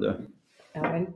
[0.00, 0.10] du.
[0.76, 1.06] Ja vel.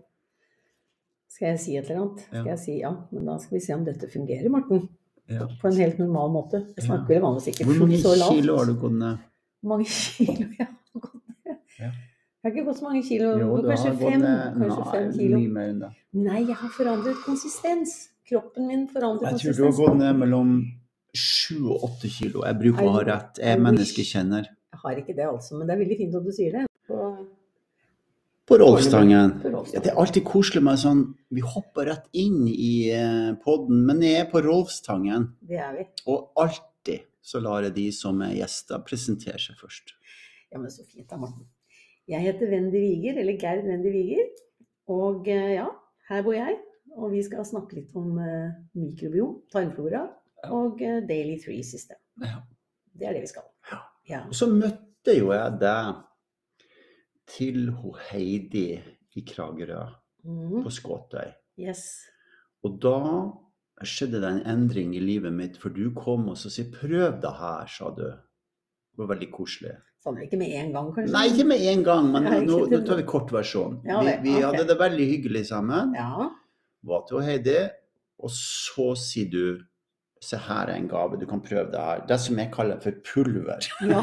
[1.34, 2.20] Skal jeg si et eller annet?
[2.30, 4.84] Skal jeg si ja, men da skal vi se om dette fungerer, Morten.
[5.30, 5.46] Ja.
[5.60, 6.60] På en helt normal måte.
[6.76, 7.20] Jeg snakker Ja.
[7.24, 8.34] vanligvis ikke Hvor mange så lavt.
[8.36, 9.18] kilo har du gått ned?
[9.62, 11.56] Hvor mange kilo jeg har gått ned?
[11.80, 11.90] Ja.
[11.90, 13.30] Jeg har ikke gått så mange kilo.
[13.40, 15.38] Jo, du kanskje har gått fem, ned kanskje Nei, fem kilo.
[15.40, 15.90] mye mer enn det.
[16.12, 17.94] Nei, jeg har forandret konsistens.
[18.28, 20.52] Kroppen min forandrer Jeg tror du har gått ned mellom
[21.16, 22.44] sju og åtte kilo.
[22.44, 23.38] Jeg bruker å ha rett.
[23.40, 24.44] Jeg er menneskekjenner.
[24.74, 26.66] Jeg har ikke det, altså, men det er veldig fint at du sier det.
[26.90, 27.26] Og
[28.44, 29.38] På Rolfstangen.
[29.72, 30.98] Ja, det er alltid koselig med sånn
[31.32, 35.30] Vi hopper rett inn i eh, podden, men jeg er på Rolfstangen.
[35.48, 35.86] det er vi.
[36.12, 39.94] Og alltid så lar jeg de som er gjester, presentere seg først.
[40.52, 41.46] Ja, men så fint da, Morten.
[42.10, 44.28] Jeg heter Wendy Wiger, eller Gerd Wendy Wiger.
[44.92, 45.70] Og eh, ja,
[46.10, 46.58] her bor jeg.
[46.94, 50.04] Og vi skal snakke litt om eh, mikrobiom, tarmflora
[50.52, 51.96] og Daily Three System.
[52.20, 52.42] Ja.
[52.92, 53.48] Det er det vi skal.
[53.72, 53.80] Ja.
[54.04, 54.20] Ja.
[54.28, 55.94] Og så møtte jo jeg deg
[57.30, 58.68] til ho Heidi
[59.14, 59.86] i Kragerø,
[60.24, 60.60] mm.
[60.64, 61.32] på Skåtøy.
[61.60, 61.86] Yes.
[62.64, 62.98] Og da
[63.84, 67.34] skjedde det en endring i livet mitt, for du kom og så sa 'prøv det
[67.40, 68.06] her', sa du.
[68.06, 69.74] Det var veldig koselig.
[70.04, 71.12] Sånn, ikke med en gang, kanskje?
[71.12, 73.78] Nei, ikke med en gang, men ja, nå, nå tar vi kortversjonen.
[73.88, 74.44] Ja, vi vi okay.
[74.44, 75.94] hadde det veldig hyggelig sammen.
[75.96, 76.28] Ja.
[76.84, 77.60] Var til Heidi,
[78.20, 79.46] og så sier du
[80.24, 81.98] Se her er en gave, du kan prøve det her.
[82.08, 83.66] Det som jeg kaller for pulver.
[83.84, 84.00] ja.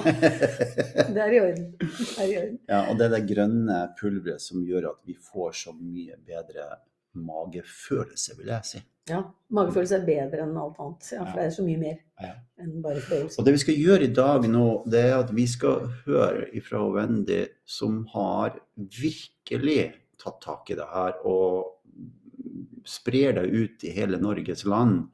[1.15, 1.65] Det er i orden.
[1.81, 2.59] Det er i orden.
[2.69, 6.67] Ja, og det er det grønne pulveret som gjør at vi får så mye bedre
[7.17, 8.81] magefølelse, vil jeg si.
[9.09, 9.23] Ja.
[9.51, 11.07] Magefølelse er bedre enn alt annet.
[11.15, 12.33] Ja, for det er så mye mer Ja.
[12.61, 13.39] enn bare følelse.
[13.41, 16.83] Og det vi skal gjøre i dag nå, det er at vi skal høre ifra
[16.93, 21.79] Wendy, som har virkelig tatt tak i det her og
[22.85, 25.07] sprer det ut i hele Norges land.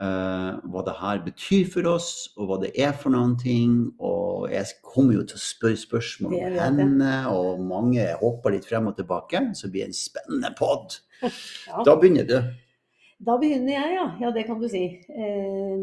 [0.00, 3.74] Eh, hva det her betyr for oss, og hva det er for noen ting.
[3.98, 8.90] Og jeg kommer jo til å spørre spørsmål om henne, og mange hopper litt frem
[8.90, 9.42] og tilbake.
[9.54, 11.00] Så det blir en spennende pod.
[11.68, 11.82] Ja.
[11.82, 12.36] Da begynner du.
[13.26, 14.04] Da begynner jeg, ja.
[14.22, 14.84] Ja, det kan du si.
[15.10, 15.80] Eh,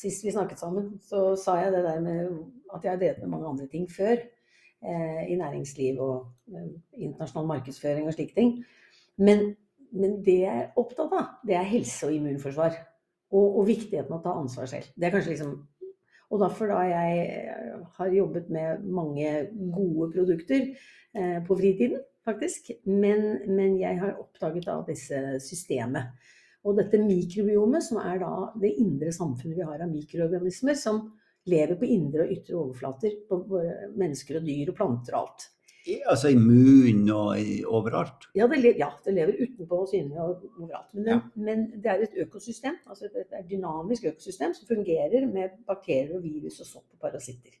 [0.00, 2.30] sist vi snakket sammen, så sa jeg det der med
[2.72, 4.16] at jeg har drevet med mange andre ting før.
[4.80, 8.54] Eh, I næringsliv og eh, internasjonal markedsføring og slike ting.
[9.20, 9.50] Men,
[9.96, 12.78] men det jeg er opptatt av, det er helse og immunforsvar.
[13.30, 14.88] Og, og viktigheten av å ta ansvar selv.
[14.96, 15.58] Det er kanskje liksom
[16.30, 19.30] Og derfor da jeg eh, har jobbet med mange
[19.74, 22.70] gode produkter eh, på fritiden, faktisk.
[22.86, 26.12] Men, men jeg har oppdaget da disse systemet.
[26.62, 28.30] Og dette mikrobiomet, som er da
[28.62, 31.02] det indre samfunnet vi har av mikroorganismer, som
[31.50, 33.40] lever på indre og ytre overflater på
[33.98, 35.48] mennesker og dyr og planter og alt.
[35.88, 38.26] Altså i munnen og i, overalt.
[38.36, 40.90] Ja det, le ja, det lever utenpå og inne og overalt.
[40.94, 45.56] Men, det, men det er et økosystem, altså et, et dynamisk økosystem som fungerer med
[45.68, 47.56] bakterier og virus og sopp og parasitter.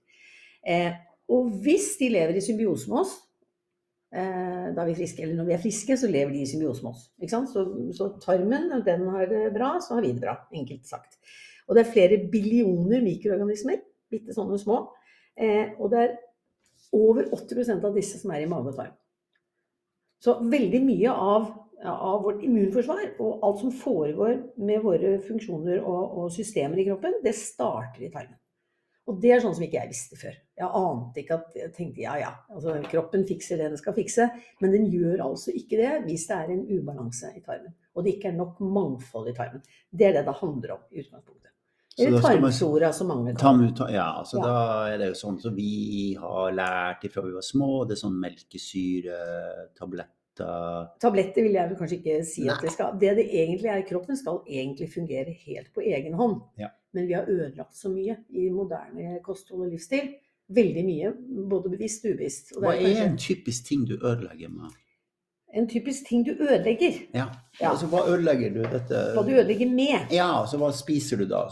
[0.66, 0.92] Eh,
[1.32, 3.16] og hvis de lever i symbiose med oss,
[4.12, 6.84] eh, da er vi friske, eller når vi er friske, så lever de i symbiose
[6.84, 7.08] med oss.
[7.54, 7.66] Så,
[7.96, 11.20] så tarmen, når den har det bra, så har vi det bra, enkelt sagt.
[11.68, 13.78] Og det er flere billioner mikroorganismer,
[14.10, 14.82] bitte sånne små.
[15.38, 16.18] Eh, og det er
[16.96, 18.94] over 80% av disse som er i mage og tarm.
[20.20, 21.48] Så veldig mye av,
[21.88, 27.20] av vårt immunforsvar og alt som foregår med våre funksjoner og, og systemer i kroppen,
[27.24, 28.36] det starter i tarmen.
[29.08, 30.34] Og det er sånn som ikke jeg visste før.
[30.60, 34.28] Jeg ante ikke at jeg tenkte ja ja, altså kroppen fikser det den skal fikse.
[34.62, 37.72] Men den gjør altså ikke det hvis det er en ubalanse i tarmen.
[37.96, 39.64] Og det ikke er nok mangfold i tarmen.
[39.90, 41.49] Det er det det handler om i utgangspunktet.
[42.06, 44.44] Eller tarmflora, som mange Ta kaller ja, altså Ja.
[44.46, 44.56] da
[44.92, 47.84] er det jo sånn som vi har lært ifra vi var små.
[47.86, 50.16] Det er sånn melkesyretabletter.
[51.00, 52.98] Tabletter vil jeg vel kanskje ikke si at det skal.
[52.98, 56.40] Det det egentlig er, kroppen skal egentlig fungere helt på egen hånd.
[56.58, 56.68] Ja.
[56.94, 60.14] Men vi har ødelagt så mye i moderne kosthold og livsstil.
[60.50, 61.12] Veldig mye,
[61.50, 62.56] både bevisst og ubevisst.
[62.56, 64.70] Og det Hva er kanskje en typisk ting du ødelegger med?
[65.54, 66.92] En typisk ting du ødelegger.
[67.14, 67.24] Ja,
[67.60, 67.70] Ja.
[67.70, 68.94] altså hva ødelegger du dette?
[69.14, 70.06] Hva du ødelegger med.
[70.12, 71.42] Ja, altså hva spiser du da?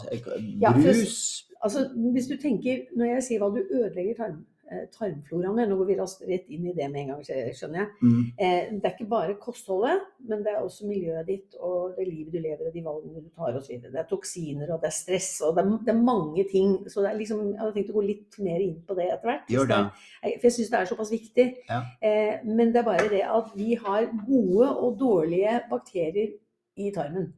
[0.61, 1.45] Ja, for- Brus?
[1.63, 4.58] Altså, hvis du tenker, Når jeg sier hva du ødelegger tarm, eh,
[4.93, 5.97] tarmfloraen Nå går vi
[6.29, 7.89] rett inn i det med en gang, skjønner jeg.
[8.01, 8.19] Mm.
[8.37, 12.33] Eh, det er ikke bare kostholdet, men det er også miljøet ditt og det livet
[12.33, 13.79] du lever og de valgene du tar osv.
[13.83, 16.75] Det er toksiner og det er stress og det er, det er mange ting.
[16.91, 19.31] Så det er liksom, jeg hadde tenkt å gå litt mer inn på det etter
[19.31, 19.51] hvert.
[19.55, 19.81] Gjør det.
[20.29, 21.47] For jeg syns det er såpass viktig.
[21.69, 21.81] Ja.
[22.05, 26.37] Eh, men det er bare det at vi har gode og dårlige bakterier
[26.79, 27.31] i tarmen.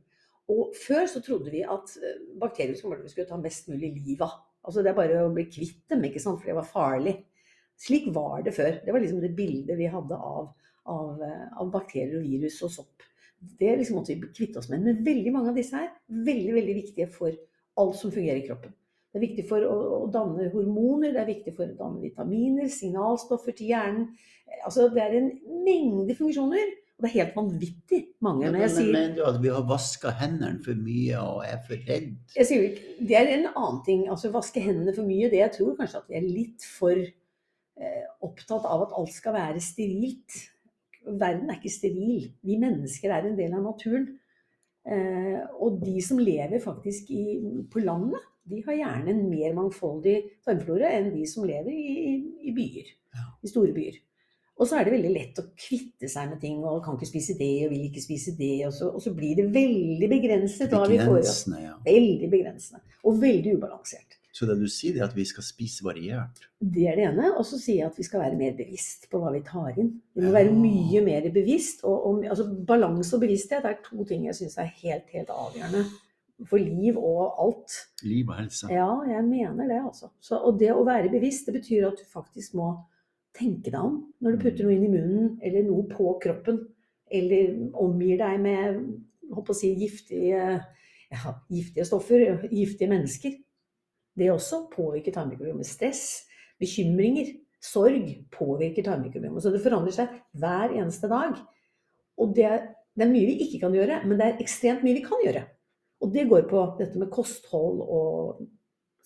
[0.51, 4.23] Og før så trodde vi at eh, bakterier som vi skulle ta mest mulig liv
[4.25, 4.39] av.
[4.61, 7.15] Altså det er bare å bli kvitt dem, ikke sant, for det var farlig.
[7.81, 8.75] Slik var det før.
[8.85, 10.51] Det var liksom det bildet vi hadde av,
[10.91, 13.07] av, eh, av bakterier og virus og sopp.
[13.41, 14.83] Det liksom måtte vi kvitte oss med.
[14.85, 17.33] Men veldig mange av disse her veldig, veldig viktige for
[17.81, 18.75] alt som fungerer i kroppen.
[19.11, 22.69] Det er viktig for å, å danne hormoner, det er viktig for å danne vitaminer,
[22.71, 24.05] signalstoffer til hjernen.
[24.61, 25.31] Altså, det er en
[25.65, 26.77] mengde funksjoner.
[27.01, 28.43] Og det er helt vanvittig mange.
[28.43, 31.63] Men, når jeg sier mener du at vi har vaska hendene for mye og er
[31.65, 32.11] for redd?
[32.35, 34.03] Jeg sier ikke, Det er en annen ting.
[34.05, 35.31] altså Vaske hendene for mye.
[35.31, 39.33] Det jeg tror kanskje at vi er litt for eh, opptatt av at alt skal
[39.33, 40.37] være sterilt.
[41.09, 42.29] Verden er ikke steril.
[42.45, 44.05] Vi mennesker er en del av naturen.
[44.85, 47.25] Eh, og de som lever faktisk i,
[47.65, 52.15] på landet, de har gjerne en mer mangfoldig tarmflore enn de som lever i, i,
[52.45, 52.93] i byer.
[53.17, 53.27] Ja.
[53.41, 53.97] I store byer.
[54.59, 57.33] Og så er det veldig lett å kvitte seg med ting, og kan ikke spise
[57.39, 58.53] det, og vil ikke spise det.
[58.67, 61.23] Og så, og så blir det veldig begrenset hva vi får.
[61.61, 61.77] Ja.
[61.85, 62.83] Veldig begrensende.
[63.07, 64.17] Og veldig ubalansert.
[64.31, 66.45] Så det du sier, er at vi skal spise variert?
[66.61, 67.33] Det er det ene.
[67.35, 69.89] Og så sier jeg at vi skal være mer bevisst på hva vi tar inn.
[70.15, 70.37] Vi må Ja.
[70.37, 71.83] være mye mer bevisst.
[71.83, 75.83] Og, og, altså, balanse og bevissthet er to ting jeg syns er helt, helt avgjørende
[76.47, 77.75] for liv og alt.
[78.07, 78.69] Liv og helse.
[78.71, 80.07] Ja, jeg mener det, altså.
[80.21, 82.71] Så, og det å være bevisst, det betyr at du faktisk må
[83.37, 86.59] tenke deg om når du putter noe inn i munnen, eller noe på kroppen,
[87.11, 88.81] eller omgir deg med
[89.31, 90.57] å si, giftige,
[91.11, 93.37] ja, giftige stoffer, giftige mennesker.
[94.17, 95.67] Det også påvirker tarmmikrobiomet.
[95.67, 96.03] Stress,
[96.59, 97.31] bekymringer,
[97.63, 99.43] sorg påvirker tarmmikrobiomet.
[99.43, 101.39] Så det forandrer seg hver eneste dag.
[102.21, 104.99] Og det er, det er mye vi ikke kan gjøre, men det er ekstremt mye
[104.99, 105.45] vi kan gjøre.
[106.01, 108.41] Og det går på dette med kosthold og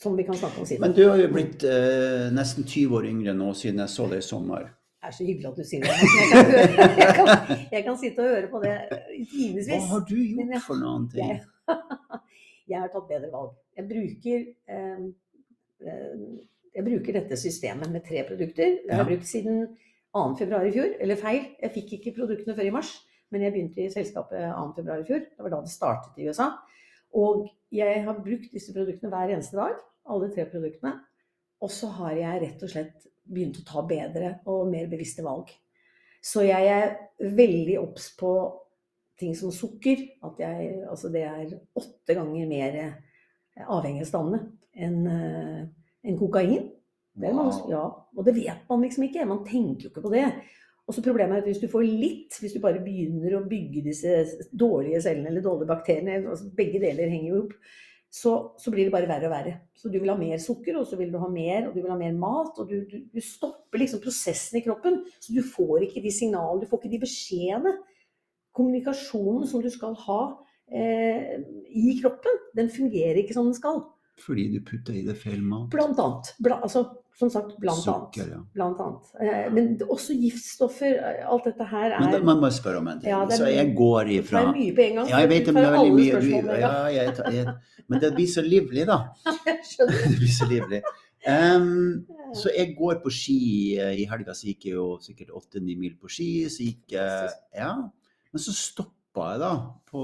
[0.02, 0.82] som vi kan snakke om siden.
[0.82, 4.24] Men du har jo blitt eh, nesten 20 år yngre nå siden jeg så deg
[4.24, 4.68] i sommer.
[5.06, 5.96] Det er så hyggelig at du sier det.
[5.96, 8.74] Jeg kan, høre, jeg, kan, jeg kan sitte og høre på det
[9.14, 11.30] i Hva har du gjort for noen ting?
[11.30, 11.44] Jeg,
[12.72, 13.54] jeg har tatt bedre valg.
[13.78, 14.46] Jeg bruker,
[14.76, 15.04] eh,
[15.86, 16.24] eh,
[16.76, 18.80] jeg bruker dette systemet med tre produkter.
[18.82, 19.62] Det har jeg brukt siden
[20.16, 20.24] 2.
[20.42, 20.96] februar i fjor.
[21.04, 22.96] Eller feil, jeg fikk ikke produktene før i mars.
[23.34, 24.66] Men jeg begynte i selskapet 2.
[24.80, 25.22] februar i fjor.
[25.30, 26.50] Det var da det startet i USA.
[27.16, 27.46] Og
[27.76, 29.78] jeg har brukt disse produktene hver eneste dag.
[30.12, 30.96] Alle tre produktene.
[31.64, 35.50] Og så har jeg rett og slett begynt å ta bedre og mer bevisste valg.
[36.26, 36.96] Så jeg er
[37.36, 38.32] veldig obs på
[39.20, 40.04] ting som sukker.
[40.26, 42.80] At jeg, altså det er åtte ganger mer
[43.56, 44.42] avhengighetsdannende
[44.76, 45.62] enn eh,
[46.06, 46.70] enn kokain.
[47.16, 49.26] Er mange, ja, og det vet man liksom ikke.
[49.30, 50.26] Man tenker jo ikke på det.
[50.86, 53.82] Og så problemet er at hvis du får litt, hvis du bare begynner å bygge
[53.88, 54.20] disse
[54.54, 57.56] dårlige cellene eller dårlige bakteriene, altså begge deler henger jo opp,
[58.16, 59.54] så, så blir det bare verre og verre.
[59.76, 61.92] Så du vil ha mer sukker, og så vil du ha mer, og du vil
[61.92, 62.62] ha mer mat.
[62.62, 65.02] Og du, du, du stopper liksom prosessen i kroppen.
[65.20, 67.76] Så du får ikke de signalene, du får ikke de beskjedene.
[68.56, 70.22] Kommunikasjonen som du skal ha
[70.72, 71.34] eh,
[71.76, 73.84] i kroppen, den fungerer ikke som den skal.
[74.22, 75.68] Fordi du putter i det feil mat?
[75.74, 76.30] Blant annet.
[76.40, 76.86] Bla, altså,
[77.16, 78.32] som sagt, blant Sukker, annet.
[78.32, 78.40] ja.
[78.56, 79.10] Blant annet.
[79.22, 80.96] Eh, men også giftstoffer.
[80.96, 83.10] eh, Alt dette her er Men da, man må spørre om en ting.
[83.12, 85.10] Ja, er så jeg går ifra Det er mye på en gang.
[85.12, 87.56] Ja, jeg vet det, men det er veldig mye du, ja, jeg, jeg,
[87.90, 89.00] Men det blir så livlig, da.
[89.52, 90.02] Jeg skjønner.
[90.08, 90.82] Det blir så livlig.
[91.26, 92.06] Um,
[92.38, 93.38] så jeg går på ski.
[93.82, 96.46] eh, I helga så gikk jeg jo sikkert 8-9 mil på ski.
[96.50, 97.72] Så gikk jeg Ja.
[98.32, 98.52] Men så
[99.16, 99.52] stoppa jeg, da.
[99.88, 100.02] På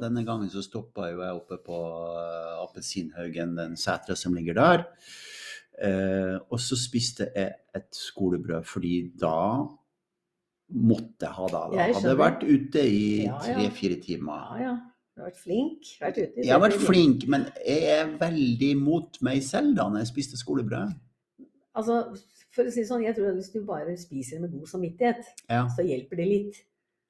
[0.00, 4.84] denne gangen så stoppa jeg oppe på uh, Appelsinhaugen, den setra som ligger der.
[5.74, 9.64] Eh, og så spiste jeg et skolebrød, fordi da
[10.70, 11.62] måtte jeg ha det.
[11.72, 11.78] Da.
[11.80, 14.44] Jeg Hadde jeg vært ute i tre-fire timer.
[14.54, 14.74] Ja, ja.
[15.14, 15.88] Du har vært flink.
[16.02, 20.04] Vært ute Jeg har vært flink, men jeg er veldig mot meg selv da når
[20.04, 20.94] jeg spiste skolebrød.
[21.74, 21.98] Altså,
[22.54, 25.26] for å si det sånn, jeg tror at hvis du bare spiser med god samvittighet,
[25.50, 26.62] Ja, så hjelper det litt.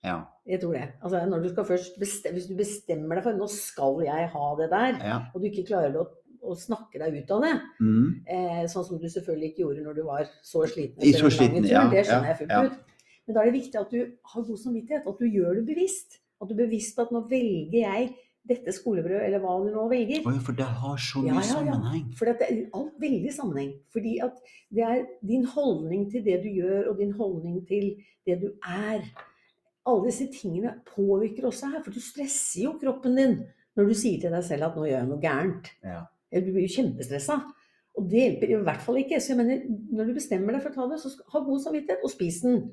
[0.05, 0.89] Ja, Jeg tror det.
[1.03, 4.47] Altså, når du skal først bestemme, hvis du bestemmer deg for nå skal jeg ha
[4.61, 5.19] det der, ja.
[5.33, 6.05] og du ikke klarer å,
[6.45, 8.11] å snakke deg ut av det, Mm.
[8.29, 11.65] eh, sånn som du selvfølgelig ikke gjorde når du var så sliten I så sliten,
[11.65, 12.83] ja, det skjønner jeg fullt ut.
[13.25, 14.01] Men da er det viktig at du
[14.35, 16.21] har god samvittighet, at du gjør det bevisst.
[16.43, 18.11] At du er bevisst på at nå velger jeg
[18.45, 20.27] dette skolebrødet, eller hva du nå velger.
[20.29, 22.11] Oi, for det har så mye sammenheng.
[22.19, 23.71] For det er alt veldig sammenheng.
[23.95, 27.95] Fordi at det er din holdning til det du gjør, og din holdning til
[28.29, 29.01] det du er.
[29.85, 33.37] Alle disse tingene påvirker også her, for du stresser jo kroppen din
[33.75, 35.71] når du sier til deg selv at 'nå gjør jeg noe gærent'.
[35.85, 36.01] Ja.
[36.35, 37.41] Du blir jo kjempestressa.
[37.95, 39.21] Og det hjelper i hvert fall ikke.
[39.23, 42.03] Så jeg mener, når du bestemmer deg for å ta det, så ha god samvittighet,
[42.03, 42.65] og spis den.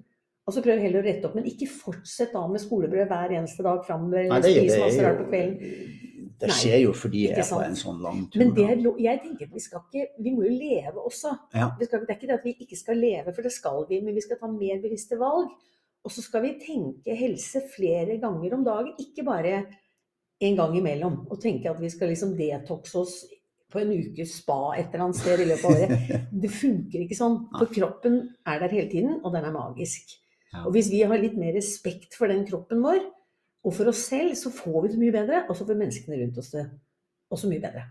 [0.50, 3.66] Og så prøv heller å rette opp, men ikke fortsett da med skolebrød hver eneste
[3.66, 5.60] dag framover, eller spis masse rart på kvelden.
[6.42, 8.42] det Nei, skjer jo fordi jeg er på en sånn lang tur.
[8.42, 11.36] Men det er, jeg tenker at vi skal ikke Vi må jo leve også.
[11.54, 11.68] Ja.
[11.78, 14.02] Vi skal, det er ikke det at vi ikke skal leve, for det skal vi,
[14.02, 15.54] men vi skal ta mer bevisste valg.
[16.06, 19.60] Og så skal vi tenke helse flere ganger om dagen, ikke bare
[20.42, 21.20] en gang imellom.
[21.30, 23.20] Og tenke at vi skal liksom detoxe oss
[23.72, 26.12] på en ukes spa et eller annet sted i løpet av året.
[26.44, 27.38] Det funker ikke sånn.
[27.54, 30.18] For kroppen er der hele tiden, og den er magisk.
[30.66, 33.06] Og hvis vi har litt mer respekt for den kroppen vår,
[33.62, 35.46] og for oss selv, så får vi det mye bedre.
[35.48, 36.66] Og så får menneskene rundt oss det
[37.32, 37.86] også mye bedre.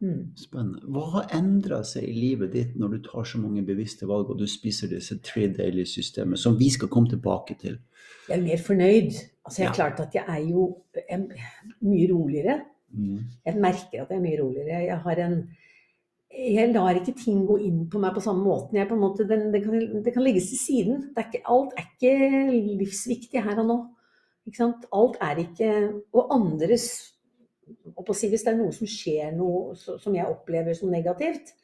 [0.00, 0.30] Mm.
[0.38, 0.84] Spennende.
[0.94, 4.38] Hva har endra seg i livet ditt når du tar så mange bevisste valg, og
[4.38, 7.80] du spiser disse tre daily-systemet, som vi skal komme tilbake til?
[8.28, 9.16] Jeg er mer fornøyd.
[9.44, 9.74] Altså, jeg er Ja.
[9.74, 11.26] klart at jeg er jo jeg er
[11.80, 12.60] mye roligere.
[12.92, 13.24] Mm.
[13.46, 14.84] Jeg merker at jeg er mye roligere.
[14.86, 15.48] Jeg har en
[16.30, 18.76] jeg lar ikke ting gå inn på meg på samme måten.
[18.76, 21.00] Jeg på måte, den, det, kan, det kan legges til siden.
[21.16, 23.78] Det er ikke, alt er ikke livsviktig her og nå.
[24.46, 24.84] Ikke sant?
[24.92, 27.14] Alt er ikke Og andres
[28.14, 31.54] si, Hvis det er noe som skjer noe som jeg opplever som negativt,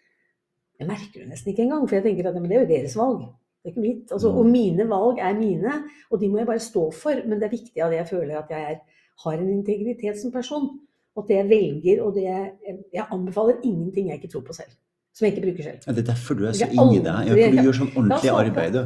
[0.78, 1.86] jeg merker det nesten ikke engang.
[1.88, 3.26] For jeg tenker at men det er jo deres valg.
[3.62, 4.12] Det er ikke mitt.
[4.12, 5.74] Altså, og mine valg er mine,
[6.10, 7.20] og de må jeg bare stå for.
[7.24, 8.80] Men det er viktig at jeg føler at jeg er,
[9.24, 10.66] har en integritet som person.
[11.14, 14.56] Og at det jeg velger, og det jeg, jeg anbefaler ingenting jeg ikke tror på
[14.56, 14.74] selv.
[15.14, 15.86] Som jeg ikke bruker selv.
[15.86, 17.30] Ja, det er derfor du er så inni deg.
[17.30, 18.78] Ja, for du gjør sånn ordentlig arbeid.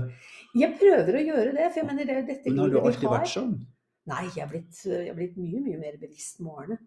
[0.58, 3.08] Jeg prøver å gjøre det, for jeg mener det er dette Men har du alltid
[3.08, 3.14] har.
[3.16, 3.56] vært sånn?
[4.08, 4.78] Nei, jeg har blitt,
[5.16, 6.78] blitt mye, mye mer bevisst med årene.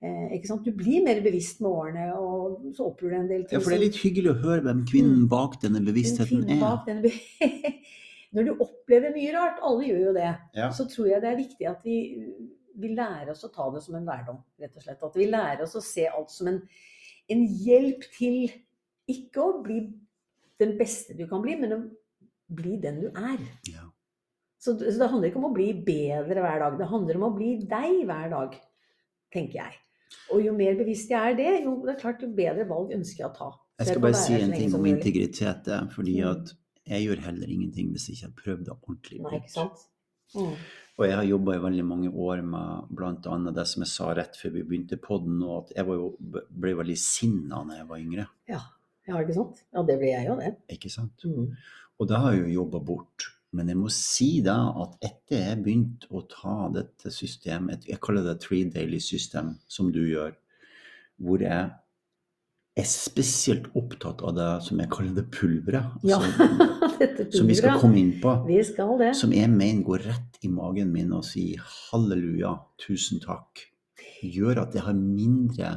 [0.00, 0.40] Eh?
[0.64, 3.74] Du blir mer bevisst med årene, og så opplever du en del ting Ja, for
[3.74, 6.60] det er litt hyggelig å høre hvem kvinnen bak denne bevisstheten er.
[6.62, 7.74] bak denne be-
[8.32, 10.70] Når du opplever mye rart, alle gjør jo det, Ja.
[10.72, 11.96] så tror jeg det er viktig at vi,
[12.78, 15.02] vi lærer oss å ta det som en lærdom, rett og slett.
[15.02, 16.60] At vi lærer oss å se alt som en,
[17.28, 18.46] en hjelp til
[19.10, 19.80] ikke å bli
[20.62, 21.80] den beste du kan bli, men å
[22.54, 23.42] bli den du er.
[23.68, 23.84] Ja.
[24.60, 27.34] Så, så det handler ikke om å bli bedre hver dag, det handler om å
[27.36, 28.56] bli deg hver dag,
[29.34, 29.78] tenker jeg.
[30.32, 33.24] Og jo mer bevisst jeg er det, jo det er klart jo bedre valg ønsker
[33.24, 33.50] jeg å ta.
[33.80, 35.68] Jeg skal bare si en ting om integritet.
[35.68, 36.30] eh, Fordi Mm.
[36.30, 36.54] at
[36.86, 39.86] jeg gjør heller ingenting hvis jeg ikke har prøvd det ordentlig Nei, ikke sant?
[40.34, 40.54] Mm.
[40.98, 43.52] Og jeg har jobba i veldig mange år med bl.a.
[43.52, 46.74] det som jeg sa rett før vi begynte podden, og at jeg var jo, ble
[46.76, 48.26] veldig sinna da jeg var yngre.
[48.48, 48.60] Ja,
[49.08, 49.62] ja, ikke sant?
[49.72, 50.56] Ja, det ble jeg jo, det.
[50.68, 51.24] Ikke sant?
[51.24, 51.56] Mm.
[52.00, 53.30] Og det har jeg jo jobba bort.
[53.56, 58.26] Men jeg må si da at etter jeg begynte å ta dette systemet, jeg kaller
[58.28, 60.36] det three daily system, som du gjør,
[61.20, 61.70] hvor jeg
[62.80, 67.80] er spesielt opptatt av det som jeg kaller det pulveret, Ja, altså, som vi skal
[67.82, 68.36] komme inn på.
[68.46, 69.10] Vi skal det.
[69.18, 73.66] Som jeg mener går rett i magen min og sier halleluja, tusen takk.
[74.22, 75.74] Gjør at jeg har mindre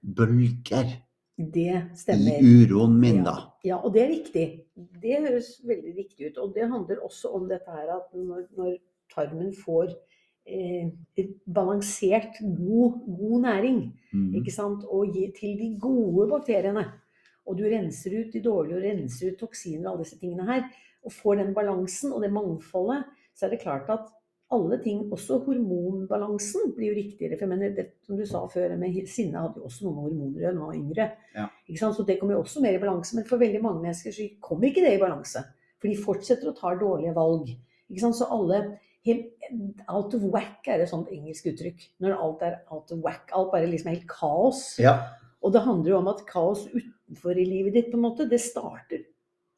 [0.00, 0.94] bølger
[1.36, 1.72] Det
[2.16, 3.34] i uroen min, da.
[3.64, 4.44] Ja, og det er viktig.
[5.02, 6.38] Det høres veldig viktig ut.
[6.38, 8.76] Og det handler også om dette her at når, når
[9.12, 9.90] tarmen får
[10.48, 10.88] eh,
[11.44, 14.34] balansert, god, god næring, Mm.
[14.34, 14.84] ikke sant?
[14.88, 16.86] og gi til de gode bakteriene,
[17.46, 20.62] og du renser ut de dårlige og renser ut toksiner og alle disse tingene her,
[21.04, 23.04] og får den balansen og det mangfoldet,
[23.36, 24.08] så er det klart at
[24.54, 27.34] alle ting, også hormonbalansen, blir jo riktigere.
[27.34, 30.04] For jeg mener, det som du sa før, med sinne hadde jo også noe med
[30.06, 31.06] hormoner da man var yngre.
[31.34, 31.46] Ja.
[31.80, 33.16] Så det kommer jo også mer i balanse.
[33.18, 35.42] Men for veldig mange mennesker så kommer ikke det i balanse.
[35.80, 37.50] For de fortsetter å ta dårlige valg.
[37.96, 38.60] Så alle
[39.06, 39.32] helt,
[39.86, 41.82] Out of whack er et sånt engelsk uttrykk.
[42.02, 43.30] Når alt er out of whack.
[43.34, 44.62] Alt bare liksom er helt kaos.
[44.82, 44.96] Ja.
[45.42, 48.40] Og det handler jo om at kaos utenfor i livet ditt, på en måte, det
[48.42, 49.04] starter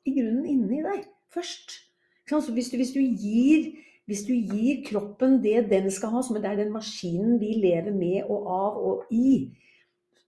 [0.09, 1.79] i grunnen inni deg først.
[2.25, 2.49] Ikke sant?
[2.49, 3.71] Så hvis du, hvis, du gir,
[4.09, 7.93] hvis du gir kroppen det den skal ha, som det er den maskinen vi lever
[7.93, 9.51] med og av og i,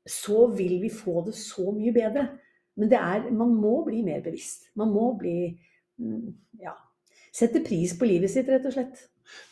[0.04, 2.26] så vil vi få det så mye bedre.
[2.76, 4.68] Men det er, man må bli mer bevisst.
[4.76, 5.38] Man må bli
[6.00, 6.28] mm,
[6.60, 6.76] ja,
[7.30, 9.04] Sette pris på livet sitt, rett og slett.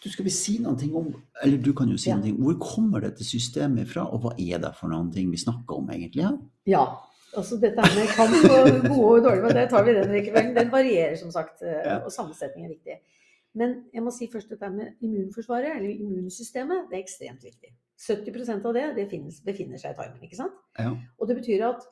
[0.02, 1.12] Du Skal vi si noen ting om
[1.44, 2.16] Eller du kan jo si Ja.
[2.18, 2.32] noe.
[2.35, 5.90] Hvor kommer dette systemet fra, og hva er det for noen ting vi snakker om
[5.94, 6.25] egentlig?
[6.26, 6.38] her?
[6.66, 6.87] Ja.
[7.37, 10.56] Altså dette med kamp og gode og dårlige, men det tar vi den rekkefølgen.
[10.56, 12.97] Den varierer som sagt, eh, og sammensetning er viktig.
[13.57, 17.73] Men jeg må si først dette med immunforsvaret, eller immunsystemet, det er ekstremt viktig.
[17.99, 20.23] 70% av det, det finnes, befinner seg i tarmen.
[20.23, 20.59] ikke sant?
[20.78, 20.93] Ja.
[21.19, 21.87] Og det betyr at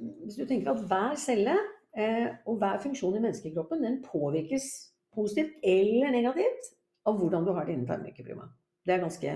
[0.00, 1.56] hvis du tenker at hver celle
[1.98, 4.68] eh, og hver funksjon i menneskekroppen den påvirkes
[5.14, 6.70] positivt eller negativt
[7.08, 8.46] av hvordan du har det innen tarmrekkeprima.
[8.86, 9.34] Det er ganske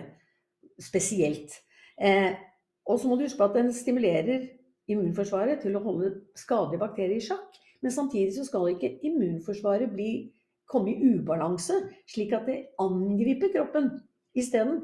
[0.81, 1.59] spesielt.
[2.01, 2.33] Eh,
[2.87, 4.47] og så må du huske på at den stimulerer
[4.91, 7.61] immunforsvaret til å holde skadelige bakterier i sjakk.
[7.85, 10.11] Men samtidig så skal ikke immunforsvaret bli,
[10.71, 11.81] komme i ubalanse,
[12.11, 13.91] slik at det angriper kroppen
[14.35, 14.83] isteden.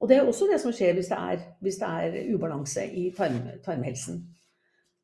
[0.00, 3.10] Og det er også det som skjer hvis det er, hvis det er ubalanse i
[3.16, 4.22] tarm, tarmhelsen.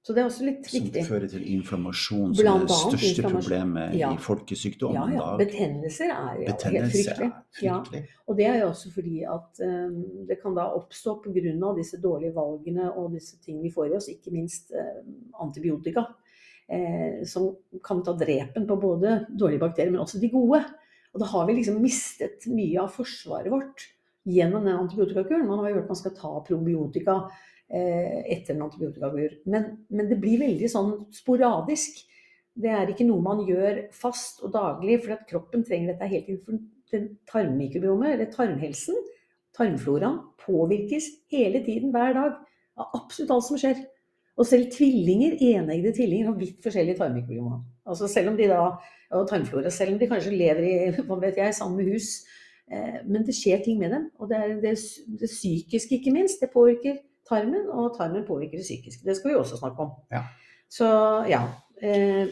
[0.07, 4.13] Så det er også litt Som fører til inflammasjon, som er det største problemet Ja.
[4.15, 4.95] i folkesykdom.
[4.95, 5.33] Ja, ja.
[5.41, 7.31] Betennelser er ja, helt fryktelig.
[7.63, 7.81] Ja.
[7.81, 8.05] fryktelig.
[8.27, 9.97] Og det er jo også fordi at um,
[10.29, 11.73] det kan da oppstå pga.
[11.79, 15.11] disse dårlige valgene og disse tingene vi får i oss, ikke minst um,
[15.43, 16.07] antibiotika,
[16.69, 17.51] eh, som
[17.85, 20.63] kan ta drepen på både dårlige bakterier, men også de gode.
[21.15, 23.87] Og da har vi liksom mistet mye av forsvaret vårt
[24.27, 25.47] gjennom den antibiotikakuren.
[25.49, 27.17] Man har jo hørt man skal ta probiotika
[27.71, 32.03] eh, etter en antibiotikakur, men, men det blir veldig sånn sporadisk.
[32.57, 36.33] Det er ikke noe man gjør fast og daglig, for at kroppen trenger dette helt
[36.33, 36.65] inn.
[37.27, 38.97] tarmmikrobiomet, eller tarmhelsen,
[39.57, 42.37] tarmfloraen, påvirkes hele tiden hver dag
[42.79, 43.81] av absolutt alt som skjer.
[44.37, 47.63] Og selv tvillinger, eneggede tvillinger, har vidt forskjellige tarmmikrobioma.
[47.89, 48.65] Altså selv om de da,
[49.17, 50.73] og tarmflora, selv om de kanskje lever i
[51.09, 52.11] hva vet jeg, samme hus.
[52.73, 54.09] Eh, men det skjer ting med dem.
[54.21, 54.75] Og det, er det,
[55.21, 56.43] det psykiske, ikke minst.
[56.43, 59.05] Det påvirker tarmen, og tarmen påvirker det psykiske.
[59.07, 59.95] Det skal vi også snakke om.
[60.13, 60.27] Ja.
[60.71, 60.89] Så
[61.31, 61.43] ja.
[61.83, 62.27] Eh,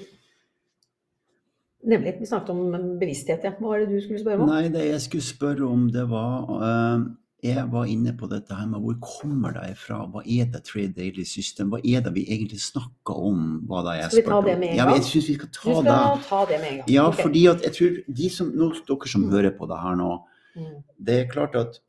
[1.85, 2.17] nemlig.
[2.21, 3.57] Vi snakket om bevissthet, ja.
[3.59, 4.51] Hva var det du skulle spørre om?
[4.53, 7.09] Nei, det jeg skulle spørre om, det var eh,
[7.45, 9.99] Jeg var inne på dette her med hvor kommer det fra?
[10.09, 11.69] Hva er det Trade Daily System?
[11.75, 13.43] Hva er det vi egentlig snakker om?
[13.69, 14.95] Hva det er Skal vi ta det med en Ja, gang?
[14.97, 16.25] jeg syns vi skal ta skal det.
[16.31, 16.89] ta det med en gang.
[16.95, 17.23] Ja, okay.
[17.27, 19.31] fordi at jeg tror de som, nå, dere som Mm.
[19.31, 20.11] hører på det her nå,
[20.57, 20.83] Mm.
[21.05, 21.81] det er klart at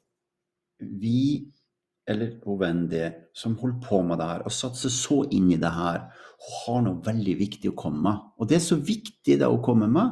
[0.81, 1.47] vi,
[2.07, 2.59] eller og
[3.33, 6.11] som holder på med det her og satser så inn i det her,
[6.67, 8.19] har noe veldig viktig å komme med.
[8.39, 10.11] Og det er så viktig det å komme med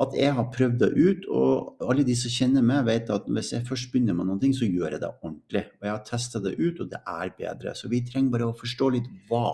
[0.00, 3.52] at jeg har prøvd det ut, og alle de som kjenner meg, vet at hvis
[3.52, 5.64] jeg først begynner med noe, så gjør jeg det ordentlig.
[5.80, 7.74] Og jeg har testa det ut, og det er bedre.
[7.74, 9.46] Så vi trenger bare å forstå litt hva.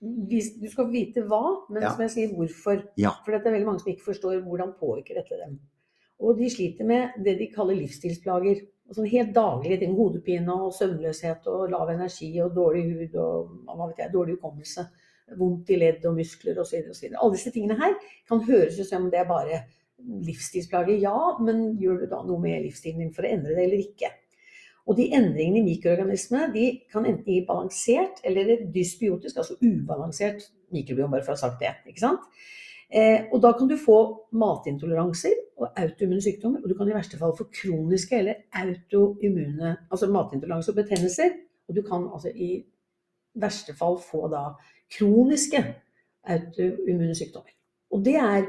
[0.00, 1.90] Du skal vite hva, men Ja.
[1.92, 2.82] som jeg sier, hvorfor.
[2.96, 3.12] Ja.
[3.24, 5.58] For det er veldig mange som ikke forstår hvordan påvirker dette dem.
[6.20, 8.60] Og de sliter med det de kaller livsstilsplager.
[8.88, 9.94] Altså helt daglige ting.
[9.96, 14.86] Hodepine og søvnløshet og lav energi og dårlig hud og hva vet jeg, dårlig hukommelse.
[15.34, 16.84] Vondt i ledd og muskler osv.
[16.86, 17.96] Alle disse tingene her
[18.28, 19.64] kan høres ut som om det er bare
[20.26, 21.00] livsstilsplager.
[21.02, 24.12] Ja, men gjør du da noe med livsstilen din for å endre det eller ikke?
[24.86, 31.10] Og de endringene i mikroorganismene de kan enten gi balansert eller dysbiotisk, altså ubalansert mikrobiom,
[31.10, 31.72] bare for å ha sagt det.
[31.90, 32.28] ikke sant?
[32.86, 33.98] Eh, og da kan du få
[34.38, 40.10] matintoleranser og autoimmune sykdommer, og du kan i verste fall få kroniske eller autoimmune, altså
[40.12, 41.34] matintoleranse og betennelser.
[41.66, 42.60] Og du kan altså i
[43.42, 44.52] verste fall få da
[44.92, 45.62] kroniske
[46.26, 47.52] autoimmune sykdommer.
[47.92, 48.46] Og det er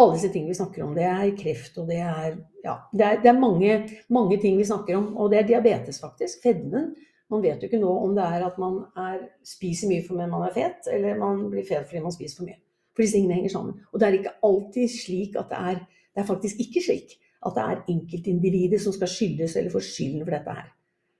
[0.00, 0.94] alle disse tingene vi snakker om.
[0.96, 3.76] Det er kreft, og det er ja, det er, det er mange,
[4.08, 5.14] mange ting vi snakker om.
[5.16, 6.42] Og det er diabetes, faktisk.
[6.42, 6.94] Fedmen.
[7.30, 10.48] Man vet jo ikke nå om det er at man er, spiser mye fordi man
[10.48, 12.58] er fet, eller man blir fet fordi man spiser for mye.
[12.90, 13.76] For disse tingene henger sammen.
[13.92, 17.12] Og det er ikke alltid slik at det er Det er faktisk ikke slik
[17.46, 20.66] at det er enkeltindivider som skal skyldes eller få skylden for dette her.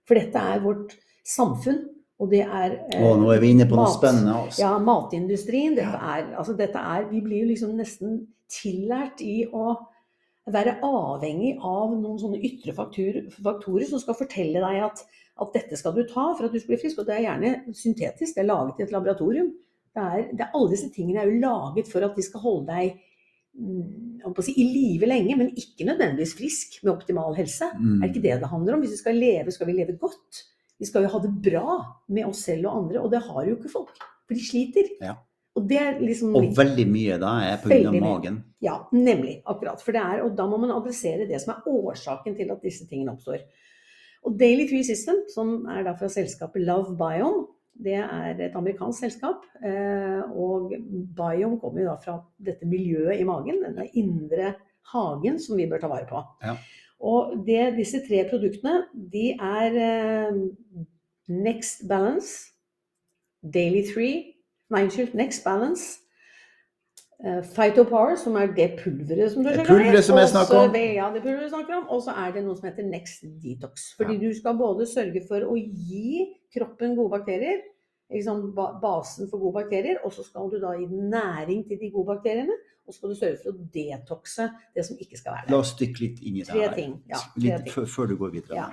[0.09, 1.79] For dette er vårt samfunn,
[2.21, 4.35] og det er eh, Å, nå er vi inne på noe spennende.
[4.45, 4.61] Også.
[4.61, 5.77] ja, matindustrien.
[5.79, 9.73] Dette er, altså dette er, vi blir jo liksom nesten tillært i å
[10.51, 15.03] være avhengig av noen sånne ytre faktorer, faktorer som skal fortelle deg at,
[15.41, 17.01] at dette skal du ta for at du skal bli frisk.
[17.01, 19.53] Og det er gjerne syntetisk, det er laget i et laboratorium.
[19.91, 22.69] Det er, det er, alle disse tingene er jo laget for at de skal holde
[22.69, 22.93] deg
[23.57, 27.73] mm, si, i live lenge, men ikke nødvendigvis frisk med optimal helse.
[27.79, 27.97] Mm.
[27.97, 28.85] Er det ikke det det handler om?
[28.85, 30.45] Hvis vi skal leve, skal vi leve godt.
[30.81, 31.75] Vi skal jo ha det bra
[32.09, 33.99] med oss selv og andre, og det har jo ikke folk.
[34.27, 34.89] For de sliter.
[35.05, 35.19] Ja.
[35.59, 37.91] Og det er liksom Og veldig mye da er pga.
[38.01, 38.37] Magen.
[38.65, 39.41] Ja, nemlig.
[39.51, 39.83] Akkurat.
[39.83, 42.87] For det er, og da må man adressere det som er årsaken til at disse
[42.89, 43.43] tingene oppstår.
[44.25, 47.47] Og Daily Tree System, som er da fra selskapet Love Biome,
[47.81, 49.45] det er et amerikansk selskap.
[49.65, 50.75] eh, Og
[51.17, 54.55] Biome kommer jo da fra dette miljøet i magen, denne indre
[54.93, 56.21] hagen som vi bør ta vare på.
[56.45, 56.57] Ja.
[57.01, 58.83] Og det, disse tre produktene,
[59.13, 60.41] de er eh,
[61.29, 62.51] Next Balance,
[63.41, 65.99] Daily Three nei unnskyld, Next Balance,
[67.21, 69.67] Uh, Phytopower, som er det pulveret som du Det om.
[69.67, 70.71] pulveret som jeg snakker om.
[70.75, 71.83] Ja, det pulveret du snakker om.
[71.93, 73.91] Og så er det noe som heter Next Detox.
[73.99, 76.25] Fordi du skal både sørge for å gi
[76.57, 77.61] kroppen gode bakterier,
[78.11, 82.11] liksom basen for gode bakterier, og så skal du da gi næring til de gode
[82.15, 85.61] bakteriene, og så skal du sørge for å detoxe det som ikke skal være La
[85.63, 86.73] oss dykke litt inn i det her.
[86.75, 86.97] ting.
[87.11, 88.57] Ja, litt før du går videre.
[88.59, 88.71] Ja.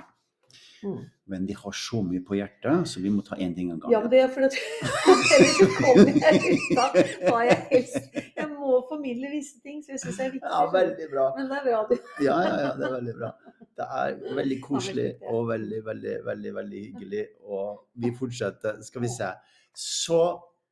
[0.84, 0.98] Mm.
[1.26, 3.98] Men de har så mye på hjertet, så vi må ta én ting av Ja,
[3.98, 4.04] gangen.
[4.06, 4.56] men det er fordi at
[5.34, 6.86] ellers kommer jeg ut da
[7.32, 10.50] hva jeg helst Jeg må formidle visse ting, så jeg syns det er viktig.
[10.52, 11.26] Ja, veldig bra.
[11.36, 13.30] Men det er bra du Ja, ja, ja, det er veldig bra.
[13.78, 15.32] Det er veldig koselig Ja, ja.
[15.34, 17.24] og veldig, veldig, veldig veldig hyggelig.
[17.46, 18.80] Og vi fortsetter.
[18.86, 19.32] Skal vi se.
[19.78, 20.20] Så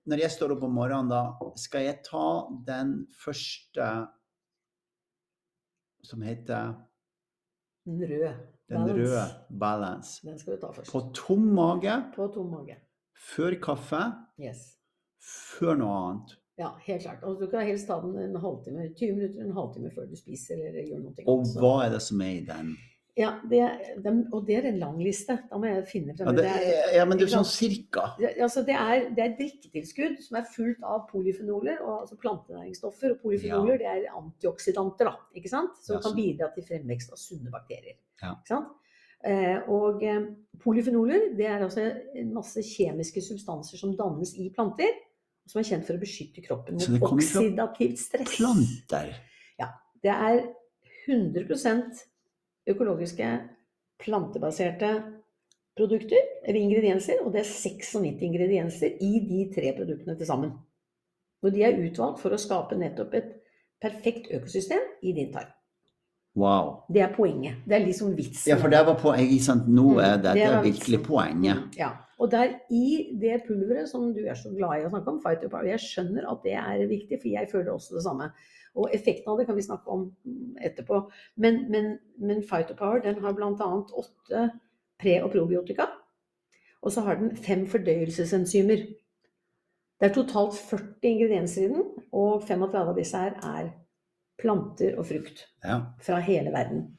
[0.07, 2.27] når jeg står opp om morgenen, da skal jeg ta
[2.66, 3.90] den første
[6.07, 6.75] som heter
[7.87, 8.35] Den røde.
[8.68, 9.02] Den Balance.
[9.02, 10.26] røde balance.
[10.26, 10.90] Den skal du ta først.
[10.92, 12.76] På tom mage, På tom mage.
[13.14, 14.02] før kaffe,
[14.40, 14.76] Yes.
[15.59, 16.37] før noe annet.
[16.59, 17.22] Ja, helt klart.
[17.22, 20.55] Og du kan helst ta den en halvtime, 20 minutter, en halvtime før du spiser
[20.57, 21.24] eller gjør noe.
[21.29, 22.76] Og hva er det som er i den?
[23.16, 25.38] Ja, det, er- og det er en lang liste.
[25.50, 28.11] Da må jeg finne frem Ja, det, er- ja men det er sånn cirka.
[28.20, 33.12] Ja, altså det, er, det er drikketilskudd som er fullt av polyfenoler, og altså plantenæringsstoffer.
[33.12, 35.70] Og polyfenoler det er antioksidanter, da, ikke sant?
[35.83, 37.96] som Ja, kan bidra til fremvekst av sunne bakterier.
[38.22, 38.61] Ja.
[39.26, 40.29] Eh, og eh,
[40.62, 41.85] polyfenoler det er altså
[42.16, 44.92] en masse kjemiske substanser som dannes i planter,
[45.46, 48.37] som er kjent for å beskytte kroppen mot oksidativt stress.
[48.38, 49.14] Planter.
[50.07, 50.42] Det er
[51.09, 52.02] 100%
[52.70, 53.29] økologiske,
[53.98, 54.90] plantebaserte
[55.76, 60.52] produkter, eller ingredienser, og det er 96 ingredienser i de tre produktene til sammen.
[61.42, 63.33] Og de er utvalgt for å skape nettopp et
[63.83, 65.56] perfekt økosystem i din tarm.
[66.37, 66.83] Wow.
[66.92, 67.55] Det er poenget.
[67.64, 68.51] Det er liksom vitsen.
[68.51, 69.42] Ja, for det var poenget.
[69.42, 69.68] Sant?
[69.68, 71.57] Nå Mm, er det dette var virkelig poenget.
[71.57, 71.90] Mm, Ja.
[72.18, 75.66] Og der i det pulveret som du er så glad i å snakke om, Phytopower,
[75.68, 78.31] jeg skjønner at det er viktig, for jeg føler også det samme.
[78.77, 81.11] Og effekten av det kan vi snakke om mm, etterpå.
[81.37, 83.68] Men, men, men Phytopower den har bl.a.
[84.03, 84.51] åtte
[85.01, 85.87] pre- og probiotika.
[86.83, 88.77] Og så har den fem fordøyelsesenzymer.
[90.01, 93.70] Det er totalt 40 ingredienser i den, og 35 av disse her er
[94.38, 95.81] planter og frukt Ja.
[96.01, 96.96] fra hele verden.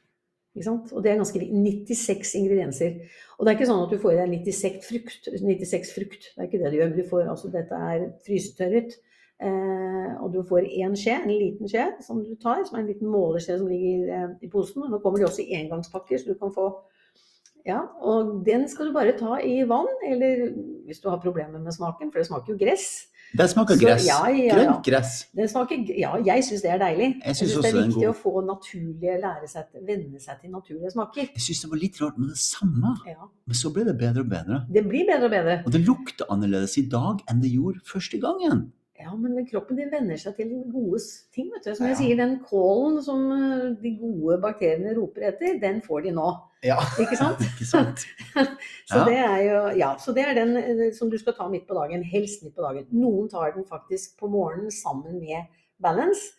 [0.56, 0.92] Ikke sant?
[0.92, 2.96] Og det er ganske 96 ingredienser.
[3.38, 5.28] Og det er ikke sånn at du får i deg 96 frukt.
[5.38, 6.24] 96 frukt.
[6.34, 6.88] Det er ikke det du gjør.
[6.90, 8.96] men Du får altså, dette er frysetørret.
[9.40, 12.88] Eh, og du får én skje, en liten skje, som du tar, som er en
[12.90, 14.82] liten måleskje som ligger eh, i posen.
[14.82, 16.72] Og nå kommer de også i engangspakker, så du kan få
[17.66, 20.46] Ja, og den skal du bare ta i vann, eller
[20.86, 23.07] hvis du har problemer med smaken, for det smaker jo gress.
[23.36, 24.06] Det smaker Så- gress.
[24.06, 24.54] ja, ja, ja.
[24.56, 25.26] Grønt gress.
[25.50, 27.20] Smaker, ja, jeg syns det er deilig.
[27.26, 31.28] Jeg synes det er viktig å få naturlige, lære seg, venne seg til naturlige smaker.
[31.34, 33.28] Jeg syns det var litt rart med det samme, Ja.
[33.46, 34.66] men så ble det bedre og bedre.
[34.72, 35.62] Det blir bedre og bedre.
[35.66, 38.72] Og det lukter annerledes i dag enn det gjorde første gangen.
[38.98, 40.98] Ja, men kroppen din venner seg til gode
[41.32, 41.50] ting.
[41.54, 41.74] vet du.
[41.76, 46.10] Som jeg sier, den kålen som eh, de gode bakteriene roper etter, den får de
[46.10, 46.40] nå.
[46.66, 47.42] Ja, Ikke sant?
[47.52, 48.02] ikke sant?
[48.90, 51.68] Så det er jo, ja, så det er den eh, som du skal ta midt
[51.68, 52.02] på dagen.
[52.02, 52.88] Helst midt på dagen.
[52.90, 55.46] Noen tar den faktisk på morgenen sammen med
[55.78, 56.32] balance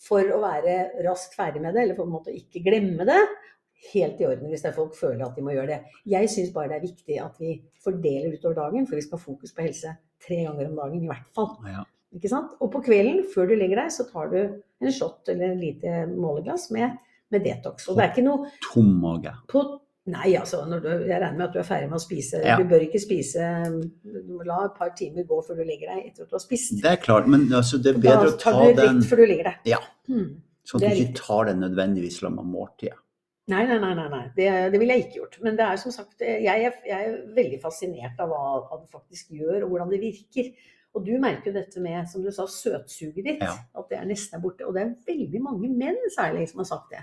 [0.00, 3.20] for å være raskt ferdig med det, eller for en måte ikke glemme det.
[3.90, 5.98] Helt i orden hvis det er folk føler at de må gjøre det.
[6.08, 9.26] Jeg syns bare det er viktig at vi fordeler utover dagen, for vi skal ha
[9.26, 9.92] fokus på helse
[10.24, 11.52] tre ganger om dagen i hvert fall.
[11.68, 11.84] Ja.
[12.16, 12.54] Ikke sant?
[12.64, 16.06] Og på kvelden, før du legger deg, så tar du en shot eller et lite
[16.14, 16.96] måleglass med,
[17.34, 17.88] med detox.
[17.90, 19.34] Og det er ikke noe Tom mage.
[19.50, 19.64] på
[20.06, 22.38] Nei, altså, når du, jeg regner med at du er ferdig med å spise.
[22.46, 22.54] Ja.
[22.60, 23.46] Du bør ikke spise
[24.06, 26.44] Du må la et par timer gå før du legger deg etter at du har
[26.44, 26.76] spist.
[26.78, 29.08] Det er klart, men altså, det er bedre å ta den Da tar du rett
[29.10, 29.66] før du legger deg.
[29.72, 29.80] Ja.
[30.06, 30.28] Hmm.
[30.66, 33.00] sånn at du ikke tar den nødvendigvis sammen med måltidet.
[33.50, 33.92] Nei, nei, nei.
[33.94, 34.22] nei, nei.
[34.34, 35.36] Det, det ville jeg ikke gjort.
[35.46, 39.34] Men det er som sagt, jeg jeg er veldig fascinert av hva, hva det faktisk
[39.34, 40.54] gjør, og hvordan det virker.
[40.96, 43.42] Og du merker jo dette med, som du sa, søtsuget ditt.
[43.44, 43.52] Ja.
[43.76, 44.64] At det er nesten er borte.
[44.66, 47.02] Og det er veldig mange menn særlig som har sagt det.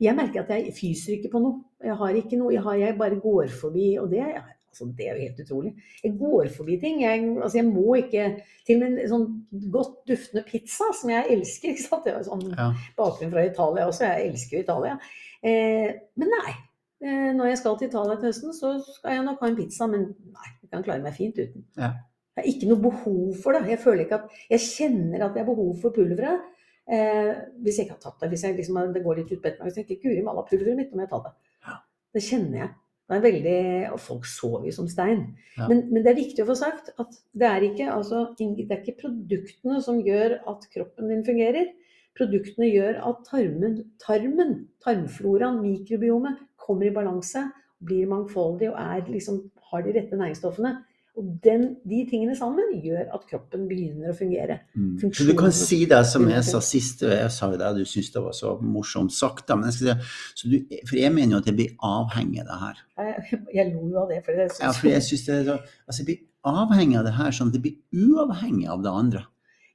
[0.00, 1.60] Jeg merker at jeg fyser ikke på noe.
[1.84, 3.90] Jeg har ikke noe, jeg, har, jeg bare går forbi.
[4.00, 5.72] Og det, altså, det er jo helt utrolig.
[6.02, 7.02] Jeg går forbi ting.
[7.04, 8.24] Jeg, altså, jeg må ikke
[8.66, 11.72] Til og med en sånn godt duftende pizza, som jeg elsker.
[11.74, 12.04] ikke sant?
[12.08, 12.68] Det er sånn Ja.
[12.98, 14.04] bakgrunn fra Italia også.
[14.10, 14.98] Jeg elsker jo Italia.
[15.42, 16.52] Eh, men nei.
[17.00, 19.86] Eh, når jeg skal til Italia til høsten, så skal jeg nok ha en pizza.
[19.86, 21.64] Men nei, jeg kan klare meg fint uten.
[21.78, 21.92] Ja.
[22.40, 23.68] Jeg har ikke noe behov for det.
[23.68, 26.46] Jeg føler ikke at Jeg kjenner at jeg har behov for pulveret.
[26.90, 28.30] Eh, hvis jeg ikke har tatt det.
[28.32, 30.78] Hvis jeg liksom, det går litt ut på ettermiddagen, så tenker jeg Guri malla, pulveret
[30.78, 31.34] mitt, nå må jeg ta det.
[31.68, 31.76] Ja.
[32.16, 32.72] Det kjenner jeg.
[33.10, 35.22] Det er veldig, og folk sover jo som stein.
[35.56, 35.66] Ja.
[35.66, 38.82] Men, men det er viktig å få sagt at det er, ikke, altså, det er
[38.84, 41.72] ikke produktene som gjør at kroppen din fungerer.
[42.18, 47.48] Produktene gjør at tarmen, tarmen tarmfloraen, mikrobiomet, kommer i balanse,
[47.82, 50.76] blir mangfoldig og er, liksom, har de rette næringsstoffene.
[51.20, 54.56] Og den, de tingene sammen gjør at kroppen begynner å fungere.
[54.72, 55.10] Mm.
[55.12, 57.82] Så du kan si det som jeg sa sist, og jeg sa jo det, du
[57.84, 59.52] syntes det var så morsomt sagt.
[59.52, 60.56] Men jeg skal si, så du,
[60.88, 62.80] for jeg mener jo at jeg blir avhengig av det her.
[63.04, 64.22] Jeg, jeg lo jo av det.
[64.24, 66.22] For jeg Ja, for jeg synes det altså jeg blir
[66.54, 69.26] avhengig av det her, sånn at jeg blir uavhengig av det andre.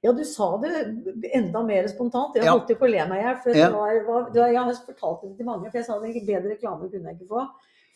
[0.06, 0.72] Ja, du sa det
[1.34, 2.36] enda mer spontant.
[2.38, 3.38] Jeg holdt jo på å le meg i hjel.
[3.46, 7.14] Det det jeg har fortalt det til mange, for jeg sa det bedre reklame kunne
[7.14, 7.46] jeg ikke få.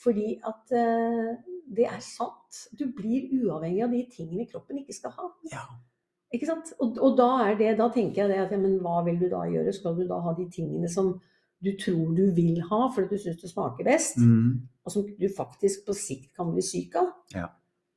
[0.03, 1.35] Fordi at eh,
[1.75, 2.63] det er sant.
[2.79, 5.27] Du blir uavhengig av de tingene kroppen ikke skal ha.
[5.51, 5.65] Ja.
[6.33, 6.71] Ikke sant?
[6.79, 9.27] Og, og da, er det, da tenker jeg det at ja, men hva vil du
[9.31, 9.73] da gjøre?
[9.73, 11.15] Skal du da ha de tingene som
[11.59, 14.61] du tror du vil ha fordi du syns det smaker best, Mm.
[14.85, 17.09] og som du faktisk på sikt kan bli syk av?
[17.35, 17.47] Ja.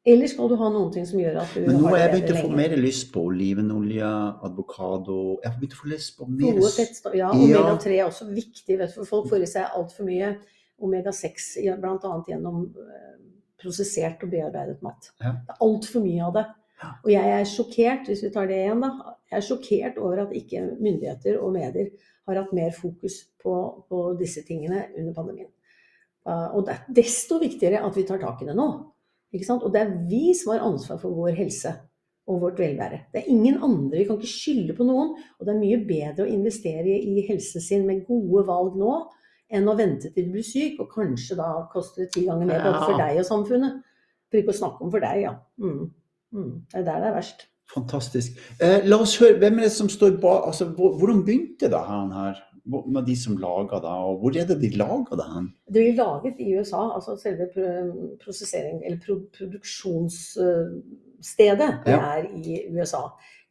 [0.04, 2.32] Eller skal du ha noen ting som gjør at du Men nå har jeg begynt
[2.34, 4.08] å få mer lyst på olivenolje,
[4.48, 7.16] advokado Jeg har begynt å få lyst på mer Gode fettstoffer.
[7.20, 7.60] Ja, Ja.
[7.62, 8.78] omega-3 er også viktig.
[8.80, 10.32] Vet du, for folk får i seg altfor mye
[10.82, 12.12] omega-6, bl.a.
[12.28, 13.14] gjennom eh,
[13.62, 15.12] prosessert og bearbeidet mat.
[15.22, 15.36] Ja.
[15.38, 16.46] Det er altfor mye av det.
[17.04, 19.14] Og jeg er sjokkert, hvis vi tar det igjen, da.
[19.30, 21.92] Jeg er sjokkert over at ikke myndigheter og medier
[22.26, 23.54] har hatt mer fokus på,
[23.88, 25.50] på disse tingene under pandemien.
[26.26, 28.66] Og det er desto viktigere at vi tar tak i det nå.
[29.32, 29.64] Ikke sant?
[29.64, 31.72] Og det er vi som har ansvar for vår helse
[32.30, 33.00] og vårt velvære.
[33.12, 33.98] Det er ingen andre.
[33.98, 35.16] Vi kan ikke skylde på noen.
[35.38, 38.92] Og det er mye bedre å investere i helsen sin med gode valg nå,
[39.52, 42.62] enn å vente til du blir syk, og kanskje da koster det ti ganger mer
[42.64, 43.80] både for deg og samfunnet.
[44.30, 45.34] For ikke å snakke om for deg, ja.
[45.60, 45.90] Mm.
[46.32, 46.54] Mm.
[46.72, 47.48] Det er der det er verst.
[47.72, 48.38] Fantastisk.
[48.60, 52.40] Eh, la oss høre, hvem er det som står bak altså, Hvordan begynte det her
[52.64, 55.46] med de som laga det, og hvor er det de laga det hen?
[55.66, 57.48] Det blir laget i USA, altså selve
[58.22, 58.98] prosessering, eller
[59.38, 61.98] produksjonsstedet, det Ja.
[62.18, 63.02] er i USA.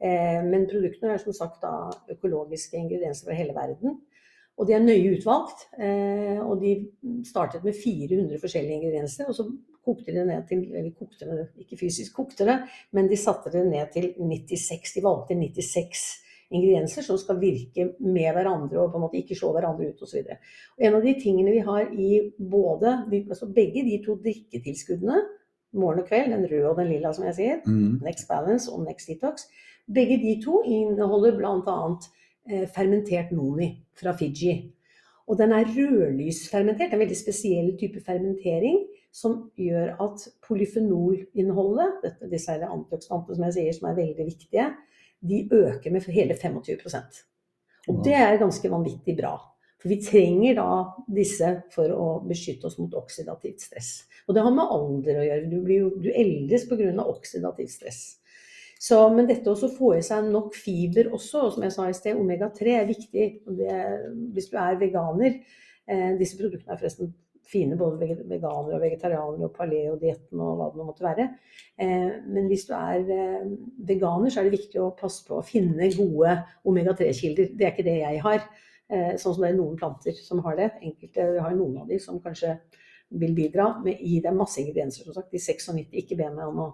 [0.02, 3.98] Eh, Men produktene er som sagt da økologiske ingredienser fra hele verden.
[4.62, 5.66] Og de er nøye utvalgt.
[5.82, 6.76] eh, Og de
[7.26, 9.48] startet med 400 forskjellige ingredienser, og så
[9.82, 12.60] kokte de det ned til Eller kokte det, ikke fysisk kokte det,
[12.94, 14.94] men de satte det ned til 96.
[14.96, 16.04] De valgte 96
[16.52, 20.28] ingredienser som skal virke med hverandre og på en måte ikke slå hverandre ut osv.
[20.78, 22.92] En av de tingene vi har i både,
[23.30, 25.22] altså begge de to drikketilskuddene,
[25.74, 28.02] morgen og kveld, den røde og den lilla som jeg sier, Mm.
[28.04, 29.48] Next Balance og Next Detox,
[29.88, 31.78] begge de to inneholder bl.a.
[32.50, 34.56] Eh, fermentert noni fra Fiji.
[35.30, 38.80] Og den er rødlysfermentert, en veldig spesiell type fermentering
[39.14, 44.66] som gjør at polyfenolinnholdet, disse her antioksidantene som jeg sier som er veldig viktige,
[45.22, 47.22] de øker med hele 25%
[47.88, 49.36] Og det er ganske vanvittig bra.
[49.82, 50.72] For vi trenger da
[51.14, 53.92] disse for å beskytte oss mot oksidativt stress.
[54.28, 55.48] Og det har med alder å gjøre.
[55.50, 57.06] Du, blir jo, du eldes pga.
[57.06, 58.02] oksidativt stress.
[58.82, 61.98] Så, men dette å få i seg nok fiber også, og som jeg sa i
[61.98, 63.26] sted, omega-3 er viktig.
[63.46, 63.76] Det,
[64.34, 67.12] hvis du er veganer eh, Disse produktene er forresten
[67.52, 71.28] fine, både veganere og vegetarianere og paleo-dietten og hva det nå måtte være.
[71.84, 73.48] Eh, men hvis du er eh,
[73.88, 76.38] veganer, så er det viktig å passe på å finne gode
[76.70, 77.54] omega-3-kilder.
[77.58, 78.46] Det er ikke det jeg har.
[78.92, 80.72] Eh, sånn som det er noen planter som har det.
[80.82, 82.58] Enkelte har noen av de som kanskje
[83.22, 83.74] vil bidra.
[83.84, 85.34] Men gi er masse ingredienser, som sagt.
[85.34, 85.92] De 96.
[86.02, 86.72] Ikke be meg om å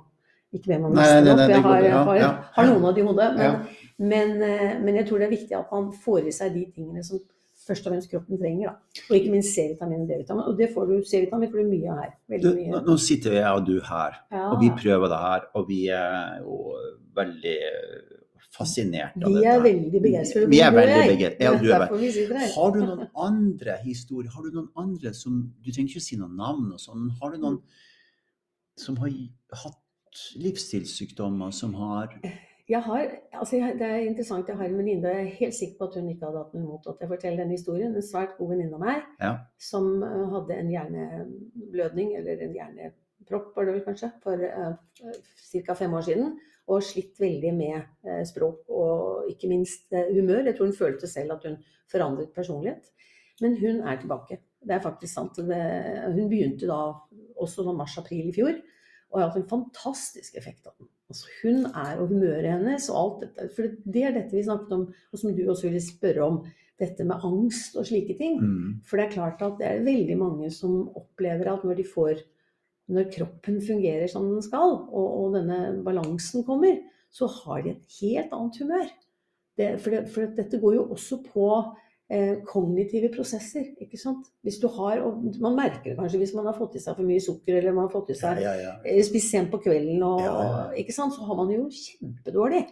[0.60, 1.42] ikke hvem man det nei, opp.
[1.52, 2.12] Jeg har.
[2.12, 3.32] Har, har noen av de i hodet.
[3.38, 3.58] Men,
[4.12, 7.04] men, eh, men jeg tror det er viktig at man får i seg de tingene
[7.06, 7.22] som
[7.68, 8.70] først og fremst kroppen trenger.
[8.70, 9.02] Da.
[9.10, 10.46] Og ikke minst C-vitamin og D-vitamin.
[10.48, 12.14] Og det får du, C-vitamin får du mye av her.
[12.44, 12.84] Du, mye.
[12.86, 14.46] nå sitter jeg og du her, Ja.
[14.52, 16.62] og vi prøver det her, og vi er jo
[17.18, 17.58] veldig
[18.58, 19.52] fascinert av Vi dette.
[19.54, 20.48] er veldig begeistret.
[20.50, 21.44] Vi er veldig begeistret.
[21.44, 22.48] Ja, du er.
[22.56, 24.32] Har du noen andre historier?
[24.34, 27.12] Har du noen andre som Du trenger ikke å si noen navn og sånn, men
[27.22, 27.60] har du noen
[28.78, 29.12] som har
[29.64, 29.78] hatt
[30.42, 32.14] livsstilssykdommer, som har
[32.68, 35.56] Jeg har, altså jeg, det er interessant, jeg har en venninne, og jeg er helt
[35.56, 37.94] sikker på at hun ikke hadde hatt noe imot at jeg forteller denne historien.
[37.96, 39.30] En svært god venninne av meg Ja.
[39.70, 39.88] som
[40.34, 44.76] hadde en hjerneblødning, eller en hjernepropp var det vel kanskje, for uh,
[45.64, 45.78] ca.
[45.80, 46.36] fem år siden.
[46.68, 50.44] Og slitt veldig med uh, språk og ikke minst uh, humør.
[50.50, 51.56] Jeg tror hun følte selv at hun
[51.88, 52.92] forandret personlighet.
[53.40, 54.42] Men hun er tilbake.
[54.60, 55.40] Det er faktisk sant.
[55.40, 55.64] Det,
[56.12, 56.82] hun begynte da
[57.40, 58.58] også sånn mars-april i fjor,
[59.12, 60.90] og har hatt en fantastisk effekt av den.
[61.08, 63.50] Altså hun er, og humøret hennes og alt dette.
[63.56, 66.42] For det er dette vi snakket om, og som du også ville spørre om.
[66.78, 68.36] Dette med angst og slike ting.
[68.38, 71.86] mm, For det er klart at det er veldig mange som opplever at når de
[71.90, 72.26] får
[72.88, 76.78] Når kroppen fungerer som den skal, og, og denne balansen kommer,
[77.12, 78.94] så har de et helt annet humør.
[79.58, 81.50] Det, for, det, for dette går jo også på
[82.48, 84.30] kognitive prosesser, ikke sant.
[84.46, 87.04] Hvis du har, og Man merker det kanskje hvis man har fått i seg for
[87.04, 88.76] mye sukker, eller man har fått i seg ja, ja.
[88.80, 89.04] ja.
[89.04, 90.24] spist sent på kvelden, og,
[90.80, 91.18] ikke sant?
[91.18, 92.64] så har man det jo kjempedårlig.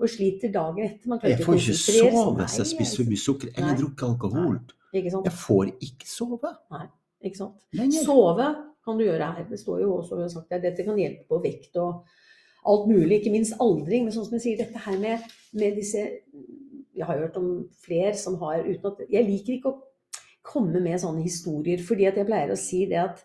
[0.00, 1.10] Og sliter dagen etter.
[1.12, 3.80] Man Jeg får ikke sove hvis jeg spiser for mye sukker eller Nei.
[3.82, 4.54] drukker alkohol.
[4.96, 5.28] Ikke sant?
[5.28, 6.86] Jeg får ikke sove Nei,
[7.28, 7.58] Ikke sant?
[7.76, 8.06] lenger.
[8.06, 8.46] Sove
[8.84, 9.44] kan du gjøre her.
[9.50, 12.08] Det står jo også sagt der, dette kan hjelpe på vekt og
[12.70, 14.06] alt mulig, ikke minst aldring.
[14.06, 16.06] Men sånn som jeg sier, dette her med, med disse
[17.00, 19.78] Jeg har hørt om flere som har uten at Jeg liker ikke å
[20.44, 23.22] komme med sånne historier, fordi at jeg pleier å si det at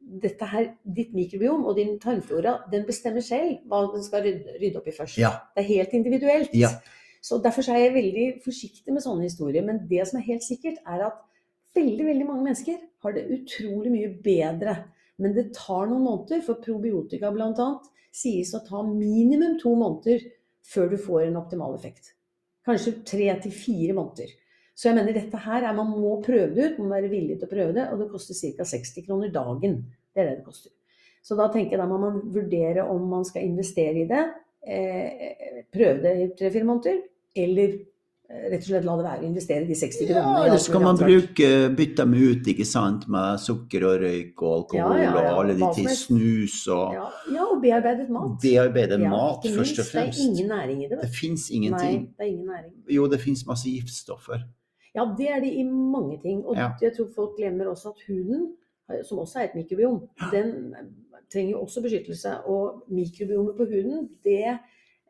[0.00, 4.80] dette her, ditt mikrobiom og din tarmflora, den bestemmer selv hva den skal rydde, rydde
[4.80, 5.18] opp i først.
[5.20, 5.34] Ja.
[5.54, 6.54] Det er helt individuelt.
[6.56, 6.72] Ja.
[7.20, 9.64] Så Derfor er jeg veldig forsiktig med sånne historier.
[9.66, 11.20] Men det som er helt sikkert, er at
[11.76, 14.76] veldig veldig mange mennesker har det utrolig mye bedre.
[15.20, 17.68] Men det tar noen måneder, for probiotika bl.a.
[18.10, 20.24] sies å ta minimum to måneder
[20.64, 22.14] før du får en optimal effekt.
[22.70, 24.34] Kanskje tre til fire måneder.
[24.78, 27.38] Så jeg mener dette her er man må prøve det ut, man må være villig
[27.40, 28.64] til å prøve det, og det koster ca.
[28.70, 29.80] 60 kroner dagen.
[30.14, 30.72] Det er det det koster.
[31.20, 34.22] Så da tenker jeg da må man vurdere om man skal investere i det,
[34.64, 37.02] eh, prøve det i tre-fire måneder,
[37.44, 37.76] eller
[38.30, 40.34] rett og slett la det være å investere de 60 Ja, kronene.
[40.38, 44.44] Ja, eller så kan man bruke, bytte dem ut ikke sant, med sukker og røyk
[44.44, 48.06] og alkohol Ja, ja, ja, og alle de til snus og Ja, ja, og bearbeidet
[48.14, 48.36] mat.
[48.44, 50.18] bearbeidet mat, minst, først og fremst.
[50.18, 51.00] Det er ingen næring i det.
[51.02, 52.06] Det fins Nei, ingenting.
[52.14, 52.72] det er ingen næring.
[52.88, 54.46] Jo, det fins masse giftstoffer.
[54.94, 56.44] Ja, det er det i mange ting.
[56.46, 58.52] Og jeg tror folk glemmer også at huden,
[59.06, 60.00] som også er et mikrobiom,
[60.32, 60.74] den
[61.32, 62.32] trenger jo også beskyttelse.
[62.46, 64.58] Og mikrobiomet på huden, det,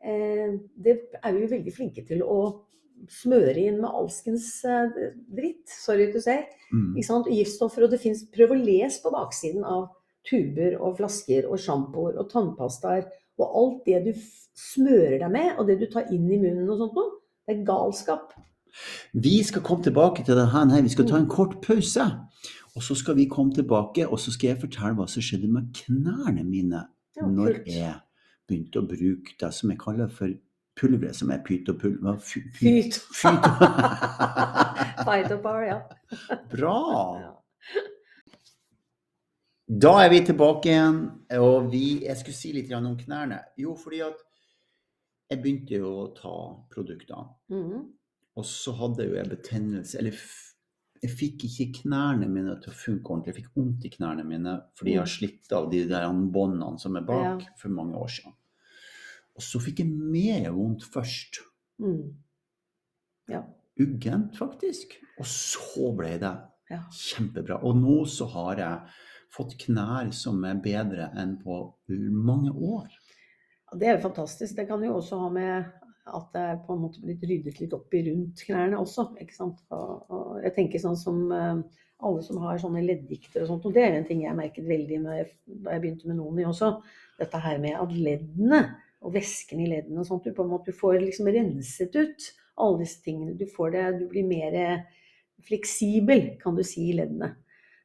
[0.05, 0.51] eh,
[0.83, 2.61] det er vi veldig flinke til å
[3.09, 4.99] smøre inn med alskens eh,
[5.31, 5.65] dritt.
[5.71, 6.45] Sorry to say.
[6.71, 6.99] Mm.
[7.31, 7.87] Giftstoffer.
[7.87, 9.89] Og det fins Prøv å lese på baksiden av
[10.27, 13.07] tuber og flasker og sjampoer og tannpastaer
[13.41, 14.11] og alt det du
[14.57, 17.17] smører deg med, og det du tar inn i munnen og sånt noe.
[17.47, 18.35] Det er galskap.
[19.17, 20.69] Vi skal komme tilbake til det her.
[20.83, 22.05] Vi skal ta en kort pause.
[22.75, 25.73] Og så skal vi komme tilbake, og så skal jeg fortelle hva som skjedde med
[25.75, 26.85] knærne mine
[27.17, 27.97] Ja, når jeg
[28.47, 30.31] begynte å bruke det som jeg kaller for
[30.79, 32.17] pulveret, som er pyt og pulver.
[32.23, 32.97] Fy- Fyt.
[33.15, 33.47] Fyt.
[35.05, 35.79] Phytobar, ja.
[36.53, 37.37] Bra!
[39.71, 40.97] Da er vi tilbake igjen,
[41.39, 43.39] og vi, jeg skulle si litt om knærne.
[43.61, 44.19] Jo, fordi at
[45.31, 46.33] jeg begynte jo å ta
[46.73, 47.85] produktene, -hmm.
[48.35, 50.17] og så hadde jo jeg betennelse, eller
[51.01, 53.33] jeg fikk ikke knærne mine til å funke ordentlig.
[53.33, 56.95] Jeg fikk vondt i knærne mine fordi jeg har slitt av de der båndene som
[56.95, 57.47] er bak Ja.
[57.57, 58.33] for mange år siden.
[59.37, 61.39] Og så fikk jeg mer vondt først.
[61.81, 62.13] Mm.
[63.31, 63.43] Ja.
[63.81, 64.97] Uggent, faktisk.
[65.19, 66.33] Og så ble det
[66.71, 66.81] Ja.
[66.91, 67.63] kjempebra.
[67.63, 68.79] Og nå så har jeg
[69.31, 71.73] fått knær som er bedre enn på
[72.11, 72.87] mange år.
[73.77, 74.55] Det er jo fantastisk.
[74.55, 75.65] Det kan jo også ha med
[76.11, 79.13] at det på en måte blitt ryddet litt opp i rundt knærne også.
[79.21, 79.61] ikke sant?
[79.71, 81.61] Og, og jeg tenker sånn som eh,
[82.01, 85.03] alle som har sånne leddgikter og sånt, og det er en ting jeg merket veldig
[85.05, 86.71] da jeg begynte med Noni også.
[87.19, 88.61] Dette her med at leddene
[89.01, 92.27] og væsken i leddene og sånt, du på en måte får liksom renset ut
[92.61, 93.37] alle disse tingene.
[93.37, 94.57] Du får det, du blir mer
[95.47, 97.33] fleksibel, kan du si, i leddene.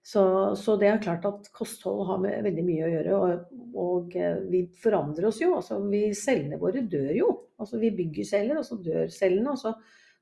[0.06, 0.22] Så,
[0.54, 3.14] så det er klart at kosthold har med veldig mye å gjøre.
[3.16, 5.56] Og, og eh, vi forandrer oss jo.
[5.58, 7.30] altså vi, Cellene våre dør jo.
[7.58, 9.56] altså Vi bygger celler, og så dør cellene.
[9.56, 9.74] og så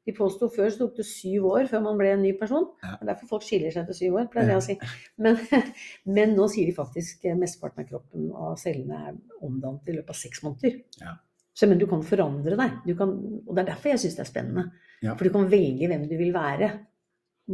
[0.04, 2.66] de påsto før så tok det syv år før man ble en ny person.
[2.84, 2.94] Ja.
[2.98, 4.76] Det er derfor folk skiller seg etter syv år, pleier jeg å si.
[5.24, 5.38] Men,
[6.18, 9.14] men nå sier de faktisk eh, mesteparten av kroppen av cellene er
[9.44, 10.76] omdannet i løpet av seks måneder.
[11.00, 11.16] Ja.
[11.54, 12.80] Så men du kan forandre deg.
[12.84, 13.14] Du kan,
[13.46, 14.66] og det er derfor jeg syns det er spennende.
[15.04, 15.14] Ja.
[15.14, 16.72] For du kan velge hvem du vil være.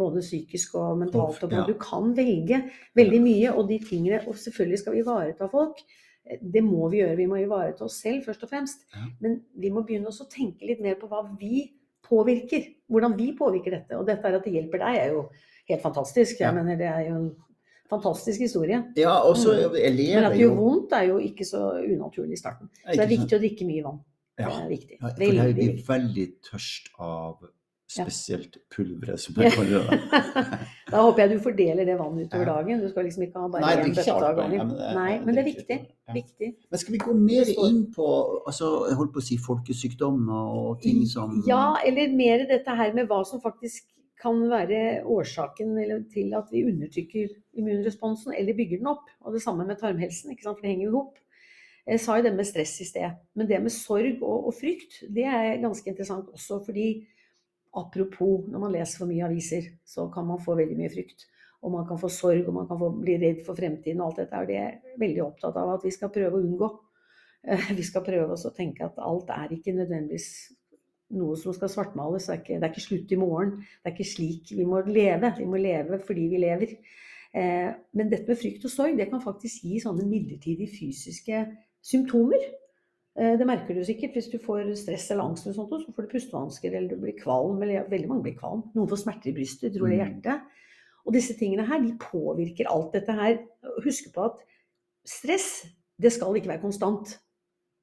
[0.00, 1.42] Både psykisk og mentalt.
[1.44, 1.56] Og.
[1.68, 2.62] Du kan velge
[2.98, 3.50] veldig mye.
[3.54, 5.82] Og de tingene Og selvfølgelig skal vi ivareta folk.
[6.24, 7.18] Eh, Det må vi gjøre.
[7.18, 8.88] Vi må ivareta oss selv først og fremst.
[9.20, 11.68] Men vi må begynne å tenke litt mer på hva vi
[12.10, 12.66] påvirker.
[12.90, 13.96] Hvordan vi påvirker dette.
[13.98, 15.22] Og dette er at det hjelper deg, er jo
[15.70, 16.40] helt fantastisk.
[16.40, 16.52] Jeg Ja.
[16.52, 17.30] mener det er jo en
[17.90, 18.84] fantastisk historie.
[18.96, 22.32] Ja, også, jeg lever, Men at det gjør jo vondt, er jo ikke så unaturlig
[22.32, 22.68] i starten.
[22.86, 24.00] Så det er viktig å drikke mye vann.
[24.38, 24.96] Det er viktig.
[25.00, 27.36] Ja, for jeg blir veldig tørst av
[27.96, 28.04] Ja.
[28.04, 29.96] spesielt pulveret, som jeg kaller det.
[30.92, 32.52] Da håper jeg du fordeler det vannet utover Ja.
[32.60, 32.80] dagen.
[32.84, 34.58] Du skal liksom ikke ha bare én bøtte av gangen.
[34.58, 35.78] men det- Nei, men det er viktig.
[36.08, 36.14] Ja.
[36.14, 36.50] viktig.
[36.70, 38.06] Men skal vi gå mer inn på
[38.46, 42.92] altså, jeg holdt på å si folkesykdom og ting som Ja, eller mer dette her
[42.94, 43.82] med hva som faktisk
[44.22, 45.74] kan være årsaken
[46.12, 49.06] til at vi undertrykker immunresponsen eller bygger den opp.
[49.24, 50.58] Og det samme med tarmhelsen, ikke sant?
[50.58, 51.16] for det henger jo i hop.
[51.88, 53.10] Jeg sa jo det med stress i sted.
[53.34, 57.06] Men det med sorg og, og frykt, det er ganske interessant også fordi
[57.76, 61.26] Apropos, når man leser for mye aviser, så kan man få veldig mye frykt.
[61.62, 64.22] Og man kan få sorg, og man kan få, bli redd for fremtiden og alt
[64.22, 64.38] dette.
[64.40, 66.70] Og det er jeg veldig opptatt av at vi skal prøve å unngå.
[67.44, 70.30] Eh, Vi skal prøve å tenke at alt er ikke nødvendigvis
[71.20, 72.26] noe som skal svartmales.
[72.26, 73.54] Det er ikke, det er ikke slutt i morgen.
[73.60, 75.34] Det er ikke slik vi må leve.
[75.38, 76.74] Vi må leve fordi vi lever.
[77.34, 81.44] Eh, men dette med frykt og sorg, det kan faktisk gi sånne midlertidige fysiske
[81.86, 82.42] symptomer.
[83.20, 86.06] Eh, det merker du sikkert hvis du får stress eller angst, og sånt, så får
[86.06, 87.60] du pustevansker eller du blir kvalm.
[87.62, 88.64] Eller veldig mange blir kvalm.
[88.76, 90.06] Noen får smerter i brystet, tror det i Mm.
[90.06, 90.40] hjertet.
[91.06, 93.38] Og disse tingene her, de påvirker alt dette her.
[93.84, 94.40] Husk på at
[95.06, 95.66] stress,
[96.00, 97.18] det skal ikke være konstant.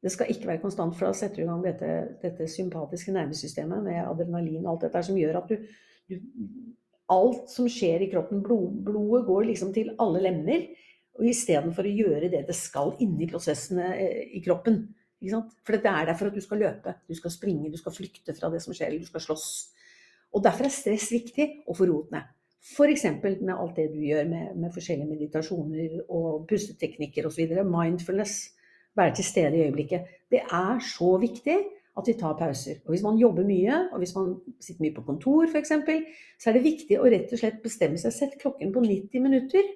[0.03, 3.83] Det skal ikke være konstant, for da setter du i gang dette, dette sympatiske nervesystemet
[3.83, 5.57] med adrenalin og alt dette som gjør at du,
[6.09, 6.19] du
[7.09, 10.65] Alt som skjer i kroppen, blod, blodet går liksom til alle lemmer.
[11.15, 14.81] Og istedenfor å gjøre det det skal inni prosessene eh, i kroppen.
[15.17, 18.51] For dette er derfor at du skal løpe, du skal springe, du skal flykte fra
[18.53, 19.47] det som skjer, eller du skal slåss.
[20.37, 22.27] Og derfor er stress viktig å få roet ned.
[22.67, 23.05] F.eks.
[23.23, 27.55] med alt det du gjør med, med forskjellige meditasjoner og pusteteknikker osv.
[27.63, 28.37] Mindfulness.
[28.97, 30.13] Være til stede i øyeblikket.
[30.29, 31.57] Det er så viktig
[31.97, 32.81] at vi tar pauser.
[32.85, 35.73] Og hvis man jobber mye, og hvis man sitter mye på kontor f.eks.,
[36.41, 38.13] så er det viktig å rett og slett bestemme seg.
[38.13, 39.69] Sett klokken på 90 minutter,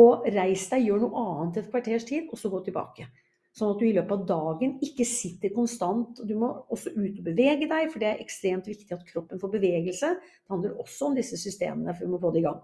[0.00, 3.08] og reis deg, gjør noe annet et kvarters tid, og så gå tilbake.
[3.54, 6.18] Sånn at du i løpet av dagen ikke sitter konstant.
[6.26, 9.52] Du må også ut og bevege deg, for det er ekstremt viktig at kroppen får
[9.52, 10.10] bevegelse.
[10.18, 12.58] Det handler også om disse systemene, for vi må få det i gang.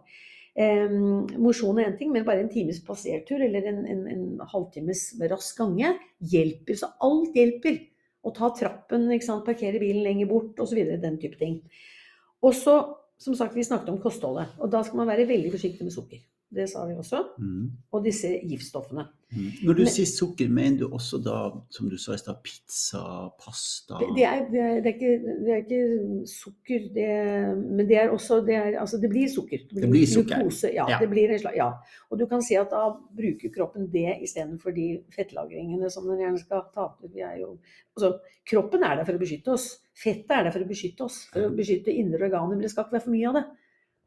[0.59, 0.97] Eh,
[1.39, 5.63] mosjon er én ting, men bare en times passertur eller en, en, en halvtimes rask
[5.63, 5.95] gange
[6.33, 6.81] hjelper.
[6.83, 7.79] Så alt hjelper.
[8.21, 9.07] Å ta trappen,
[9.47, 10.83] parkere bilen lenger bort osv.
[11.01, 11.63] Den type ting.
[12.43, 12.75] Og så,
[13.17, 14.59] som sagt, vi snakket om kostholdet.
[14.59, 16.21] Og da skal man være veldig forsiktig med sukker.
[16.53, 17.71] Det sa vi også, Mm.
[17.93, 19.07] og disse giftstoffene.
[19.33, 19.51] Mm.
[19.63, 23.31] Når du Men- sier sukker, mener du også da, som du sa i stad, pizza,
[23.39, 25.13] pasta Det, det, er, det, er, det, er ikke,
[25.45, 29.69] det er ikke sukker, det, men det er også det, altså det blir sukker.
[29.71, 30.35] Det blir sukker.
[30.43, 30.99] Glukose, ja, Ja.
[30.99, 31.71] Det blir en slags, ja.
[32.11, 36.39] Og du kan si at da bruker kroppen det istedenfor de fettlagringene som den gjerne
[36.41, 36.89] skal ta
[37.39, 37.59] jo,
[37.97, 38.19] altså,
[38.51, 39.79] kroppen er der for å beskytte oss.
[39.95, 41.27] Fettet er der for å beskytte oss.
[41.33, 42.49] For å beskytte indre organer.
[42.57, 43.45] Men det skal ikke være for mye av det.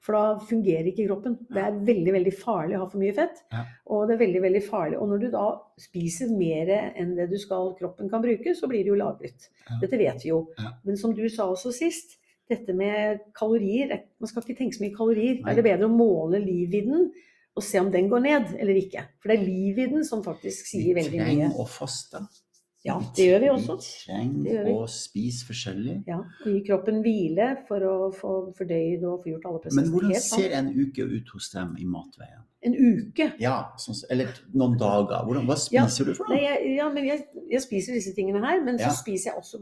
[0.03, 1.37] For da fungerer ikke kroppen.
[1.47, 3.39] Det er veldig veldig farlig å ha for mye fett.
[3.53, 3.61] Ja.
[3.95, 4.97] Og det er veldig veldig farlig.
[4.99, 5.45] Og når du da
[5.79, 9.47] spiser mer enn det du skal kroppen kan bruke, så blir det jo lagret.
[9.69, 9.79] Ja.
[9.85, 10.41] Dette vet vi jo.
[10.59, 10.73] Ja.
[10.83, 12.17] Men som du sa også sist,
[12.51, 15.37] dette med kalorier Man skal ikke tenke så mye kalorier.
[15.39, 15.53] Nei.
[15.53, 17.07] Er det bedre å måle livvidden
[17.53, 19.05] og se om den går ned eller ikke?
[19.21, 21.29] For det er livvidden som faktisk sier veldig mye.
[21.29, 22.25] Vi trenger å faste.
[22.83, 23.75] Ja, det gjør vi også.
[23.79, 26.01] Vi trenger å spise forskjellig.
[26.09, 30.19] Ja, og gi kroppen hvile for å få fordøyd og få gjort alle Men hvordan
[30.19, 32.43] ser en uke ut hos dem i matveien?
[32.63, 33.29] En uke.
[33.43, 35.23] Ja, sånn, eller noen dager.
[35.27, 38.43] Hvordan, hva Ja, spiser du for Nei, jeg, ja, men jeg, jeg spiser disse tingene
[38.43, 38.91] her, men Ja.
[38.91, 39.59] så spiser jeg også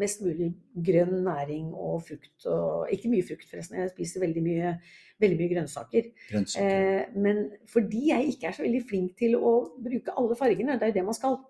[0.00, 2.36] mest mulig grønn næring og frukt.
[2.46, 3.80] Og, ikke mye frukt, forresten.
[3.80, 4.78] Jeg spiser veldig mye,
[5.20, 6.08] veldig mye grønnsaker.
[6.30, 6.64] Grønnsaker.
[6.64, 9.54] Eh, men fordi jeg ikke er så veldig flink til å
[9.84, 11.40] bruke alle fargene, det er jo det man skal.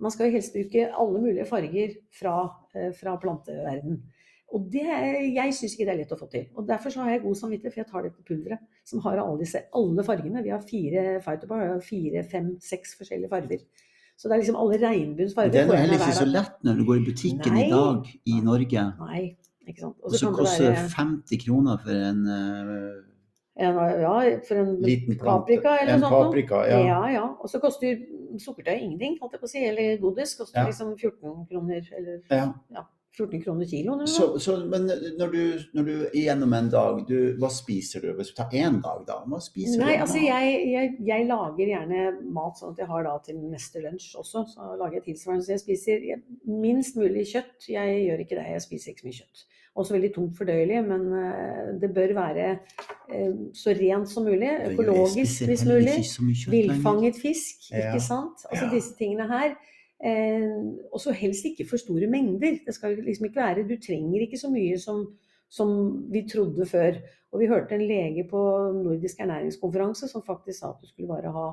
[0.00, 2.36] Man skal jo helst bruke alle mulige farger fra,
[2.74, 4.00] eh, fra planteverden.
[4.52, 4.84] Og det,
[5.32, 6.44] jeg syns ikke det er lett å få til.
[6.60, 9.38] Og Derfor så har jeg god samvittighet, for jeg tar dette pulveret som har alle
[9.40, 10.42] disse alle fargene.
[10.44, 13.62] Vi har fire Fighterbar, har fire, fem, seks forskjellige farger.
[14.18, 15.54] Så det er liksom alle regnbuens farger.
[15.54, 17.64] det er nå heller ikke så lett når du går i butikken Nei.
[17.64, 18.84] i dag i Norge.
[19.00, 19.22] Nei,
[19.66, 19.96] ikke sant.
[20.04, 23.00] Og så koster det være 50 kroner for en uh...
[23.62, 24.12] en, ja,
[24.48, 25.30] for en liten plante.
[25.30, 26.28] paprika eller en noe sånt.
[26.28, 27.00] paprika, Ja, ja.
[27.16, 27.24] ja.
[27.40, 28.04] Og så koster
[28.40, 29.62] sukkertøy ingenting, holdt jeg på å si.
[29.68, 30.66] Eller godis koster Ja.
[30.70, 32.84] liksom 14 kroner, eller ja.
[33.12, 34.06] 14 kroner kiloen.
[34.08, 34.86] Så, så, men
[35.18, 35.40] når du,
[35.76, 38.14] når du gjennom en dag, du, hva spiser du?
[38.16, 39.18] Hvis du tar én dag, da?
[39.28, 40.04] Hva spiser Nei, du?
[40.06, 44.14] altså jeg, jeg, jeg lager gjerne mat sånn at jeg har da til neste lunsj
[44.16, 44.46] også.
[44.54, 45.44] Så lager jeg tilsvarende.
[45.44, 46.06] Så jeg spiser
[46.48, 47.68] minst mulig kjøtt.
[47.68, 49.44] Jeg gjør ikke det, jeg spiser ikke så mye kjøtt.
[49.72, 52.48] Også veldig tungt fordøyelig, men eh, det bør være
[53.08, 54.50] eh, så rent som mulig.
[54.68, 55.94] Økologisk hvis mulig.
[56.52, 58.44] Villfanget fisk, ikke sant?
[58.50, 59.54] Altså disse tingene her.
[60.02, 60.60] Eh,
[60.92, 62.58] og så helst ikke for store mengder.
[62.66, 65.06] Det skal liksom ikke være Du trenger ikke så mye som,
[65.48, 65.72] som
[66.12, 67.00] vi trodde før.
[67.32, 68.40] Og vi hørte en lege på
[68.76, 71.52] Nordisk ernæringskonferanse som faktisk sa at du skulle bare ha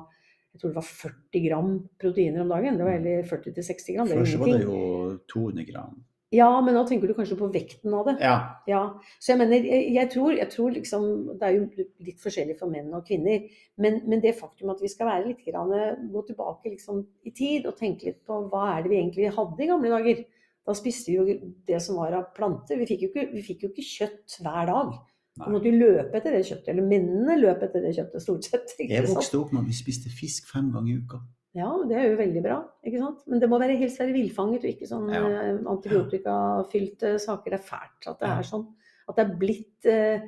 [0.50, 2.78] jeg tror det var 40 gram proteiner om dagen.
[2.78, 4.08] Det var heller 40-60 gram.
[4.08, 6.00] Det er Først var det jo 200 gram.
[6.30, 8.12] Ja, men nå tenker du kanskje på vekten av det.
[8.22, 8.34] Ja.
[8.70, 8.80] Ja,
[9.18, 11.06] så jeg mener, jeg, jeg, tror, jeg tror liksom
[11.40, 13.48] Det er jo litt forskjellig for menn og kvinner.
[13.82, 15.74] Men, men det faktum at vi skal være litt grann,
[16.12, 19.66] gå tilbake liksom i tid og tenke litt på hva er det vi egentlig hadde
[19.66, 20.22] i gamle dager.
[20.70, 22.78] Da spiste vi jo det som var av planter.
[22.78, 24.94] Vi fikk jo ikke, vi fikk jo ikke kjøtt hver dag.
[25.40, 25.48] Nei.
[25.48, 26.70] Vi måtte jo løpe etter det kjøttet.
[26.76, 28.78] Eller mennene løp etter det kjøttet, stort sett.
[28.78, 31.24] Jeg vokste opp med at vi spiste fisk fem ganger i uka.
[31.58, 32.58] Ja, det er jo veldig bra.
[32.86, 33.24] ikke sant?
[33.26, 35.24] Men det må være helst være villfanget og ikke sånn Ja.
[35.26, 37.50] eh, antibiotikafylte saker.
[37.50, 38.66] Det er fælt at det er sånn.
[39.08, 40.20] At det er blitt eh,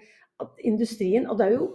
[0.42, 1.70] at industrien Og det er jo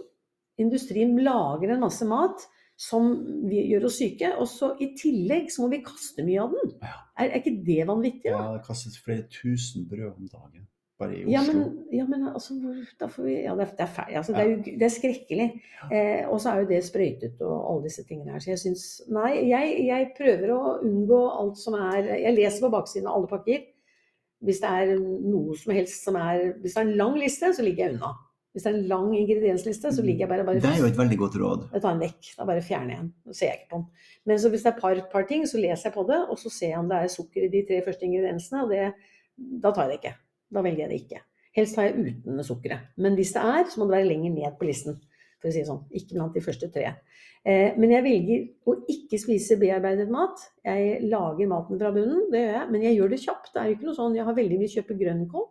[0.58, 2.42] Industrien lager en masse mat
[2.76, 3.12] som
[3.48, 6.72] vi gjør oss syke, og så i tillegg så må vi kaste mye av den.
[6.82, 8.24] Er, er ikke det vanvittig?
[8.32, 8.40] da?
[8.42, 10.66] Ja, det kastes flere tusen brød om dagen.
[10.98, 11.32] Bare i Oslo.
[11.32, 11.58] Ja, men,
[11.94, 15.48] ja, men altså, vi, ja, det, er, feil, altså, det, er jo, det er skrekkelig.
[15.94, 18.42] Eh, og så er jo det sprøytet og alle disse tingene her.
[18.42, 22.72] Så jeg syns Nei, jeg, jeg prøver å unngå alt som er Jeg leser på
[22.74, 23.66] baksiden av alle pakker.
[24.42, 27.64] Hvis det er noe som helst som er Hvis det er en lang liste, så
[27.66, 28.12] ligger jeg unna.
[28.54, 30.98] Hvis det er en lang ingrediensliste, så ligger jeg bare, bare Det er jo et
[30.98, 31.66] veldig godt råd.
[31.76, 32.30] jeg tar den vekk.
[32.38, 33.10] Da bare fjerner jeg den.
[33.28, 34.06] Så ser jeg ikke på den.
[34.26, 36.40] Men så hvis det er et par, par ting, så leser jeg på det, og
[36.42, 38.64] så ser jeg om det er sukker i de tre første ingrediensene.
[38.64, 38.88] Og det,
[39.62, 40.14] da tar jeg det ikke.
[40.54, 41.22] Da velger jeg det ikke.
[41.58, 42.90] Helst tar jeg uten sukkeret.
[42.96, 44.98] Men hvis det er, så må det være lenger ned på listen.
[45.38, 45.84] For å si det sånn.
[45.94, 46.94] Ikke blant de første tre.
[47.46, 50.40] Eh, men jeg velger å ikke spise bearbeidet mat.
[50.66, 52.70] Jeg lager maten fra bunnen, det gjør jeg.
[52.72, 53.52] Men jeg gjør det kjapt.
[53.52, 55.46] Det er jo ikke noe sånn, Jeg har veldig mye kjøpe grønnkål.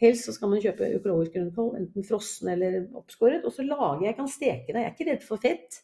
[0.00, 3.44] Helst så skal man kjøpe økologisk grønnkål, enten frossen eller oppskåret.
[3.44, 4.82] Og så lager jeg, jeg kan steke det.
[4.82, 5.80] Jeg er ikke redd for fett.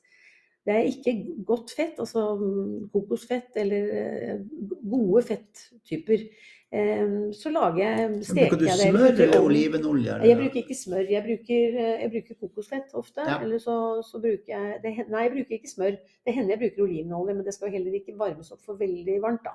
[0.66, 1.12] Det er ikke
[1.46, 4.38] godt fett, altså mm, kokosfett eller eh,
[4.82, 6.24] gode fetttyper.
[6.72, 10.16] Eh, Så lager jeg, steker Bruker du smør eller olivenolje?
[10.26, 13.22] Jeg bruker ikke smør, jeg bruker, eh, jeg bruker kokosfett ofte.
[13.22, 13.38] Ja.
[13.42, 16.00] Eller så, så bruker jeg det, Nei, jeg bruker ikke smør.
[16.26, 19.46] Det hender jeg bruker olivenolje, men det skal heller ikke varmes opp for veldig varmt,
[19.46, 19.54] da.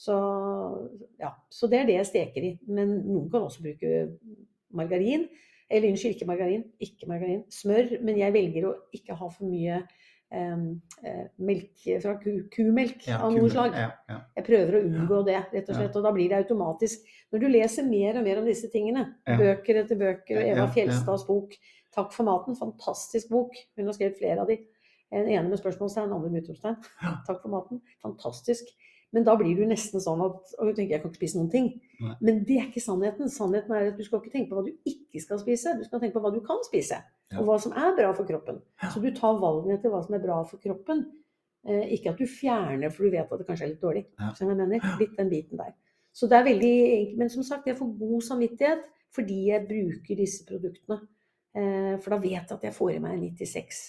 [0.00, 0.16] Så,
[1.20, 2.52] ja, så det er det jeg steker i.
[2.72, 3.94] Men noen kan også bruke
[4.72, 5.28] margarin.
[5.70, 6.64] Eller unnskyld, ikke margarin.
[6.82, 7.42] Ikke margarin.
[7.52, 7.98] Smør.
[8.02, 9.82] Men jeg velger å ikke ha for mye
[10.30, 13.74] melk fra ku, kumelk Ja, av noe slag.
[13.74, 14.18] Ja.
[14.36, 15.96] Jeg prøver å unngå det, rett og slett.
[15.98, 19.82] Og da blir det automatisk Når du leser mer og mer om disse tingene, bøker
[19.84, 20.66] etter bøker, Eva.
[20.74, 21.54] Fjelstads bok
[21.90, 22.58] 'Takk for maten'.
[22.58, 23.56] Fantastisk bok.
[23.76, 24.60] Hun har skrevet flere av de.
[25.10, 26.76] En ene med spørsmålstegn, andre med utropstegn.
[27.26, 27.80] Takk for maten.
[28.02, 28.70] Fantastisk.
[29.12, 31.50] Men da blir du nesten sånn at Og du tenker jeg kan ikke spise noen
[31.50, 31.80] ting.
[32.00, 32.14] Nei.
[32.20, 33.28] Men det er ikke sannheten.
[33.28, 35.74] Sannheten er at du skal ikke tenke på hva du ikke skal spise.
[35.78, 37.02] Du skal tenke på hva du kan spise.
[37.38, 38.58] Og hva som er bra for kroppen.
[38.90, 41.04] Så du tar valgene etter hva som er bra for kroppen.
[41.68, 44.04] Eh, ikke at du fjerner for du vet at det kanskje er litt dårlig.
[44.18, 44.90] Hva jeg mener?
[44.98, 45.76] Litt den biten der.
[46.16, 47.20] Så det er veldig enkelt.
[47.22, 51.00] Men som sagt, jeg får god samvittighet fordi jeg bruker disse produktene.
[51.54, 53.80] Eh, for da vet jeg at jeg får i meg 96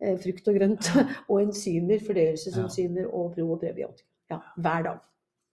[0.00, 0.90] eh, frukt og grønt
[1.30, 4.08] og enzymer, fordøyelsesenzymer og pro og prebiotika.
[4.28, 5.04] Ja, hver dag.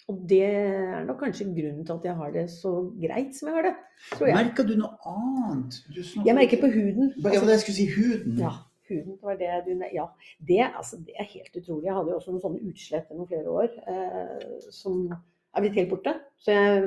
[0.08, 3.56] Og det er nok kanskje grunnen til at jeg har det så greit som jeg
[3.56, 3.74] har det.
[4.14, 4.36] Tror jeg.
[4.38, 5.80] Merker du noe annet?
[5.96, 7.08] Du Jeg merker på huden.
[7.24, 7.88] Ja, det jeg skulle si.
[7.96, 8.36] Huden.
[8.38, 8.52] Ja,
[8.90, 10.06] huden var det du Ja.
[10.48, 11.86] Det, altså, det er helt utrolig.
[11.86, 15.90] Jeg hadde jo også noen sånne utslett gjennom flere år eh, som er blitt helt
[15.90, 16.14] borte.
[16.38, 16.86] Så jeg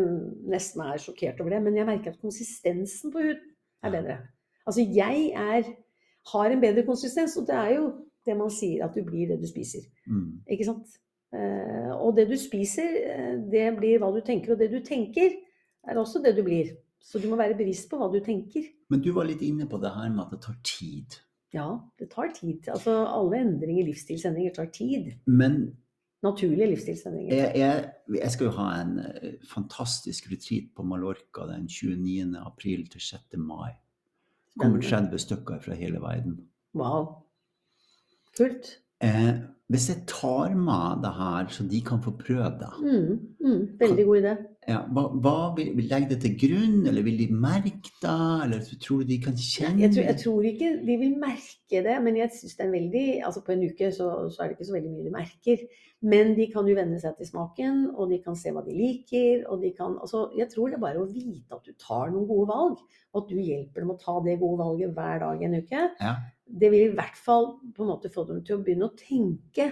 [0.55, 1.63] nesten er sjokkert over det.
[1.67, 3.43] Men jeg merker at konsistensen på huden
[3.83, 4.19] er bedre.
[4.67, 5.75] Altså jeg er,
[6.33, 7.93] har en bedre konsistens, og det er jo
[8.27, 9.89] det man sier at du blir det du spiser.
[10.07, 10.45] Mm.
[10.51, 10.99] Ikke sant?
[11.35, 14.55] Eh, og det du spiser, eh, det blir hva du tenker.
[14.55, 15.35] Og det du tenker,
[15.89, 16.75] er også det du blir.
[17.01, 18.67] Så du må være bevisst på hva du tenker.
[18.91, 21.19] Men du var litt inne på det her med at det tar tid.
[21.55, 21.69] Ja,
[22.01, 22.69] det tar tid.
[22.69, 25.15] Altså alle endringer, livsstilsendringer, tar tid.
[25.27, 25.77] Men
[26.23, 27.31] Naturlige livsstilsendringer.
[27.31, 32.35] jeg, jeg, jeg skal jo ha en eh, fantastisk retreat på Mallorca den 29.
[32.43, 33.37] april til 6.
[33.39, 33.77] mai.
[34.51, 36.41] Det kommer 30 stykker fra hele verden.
[36.75, 37.07] Wow.
[38.37, 38.81] Kult.
[39.01, 39.39] Eh,
[39.69, 44.05] hvis jeg tar med det her, så de kan få prøve det, Mm, mm, veldig
[44.07, 44.37] god idé.
[44.69, 48.61] ja, hva, hva vil, vil legge det til grunn, eller vil de merke det, eller
[48.81, 52.17] tror du de kan kjenne Jeg tror, jeg tror ikke de vil merke det, men
[52.17, 54.77] jeg synes det er veldig Altså på en uke så, så er det ikke så
[54.79, 55.59] veldig mye de merker.
[56.01, 59.45] Men de kan jo venne seg til smaken, og de kan se hva de liker.
[59.51, 62.29] og de kan, altså Jeg tror det er bare å vite at du tar noen
[62.29, 62.79] gode valg,
[63.13, 65.83] og at du hjelper dem å ta det gode valget hver dag en uke.
[66.01, 66.15] Ja.
[66.49, 69.69] Det vil i hvert fall på en måte få dem til å begynne å tenke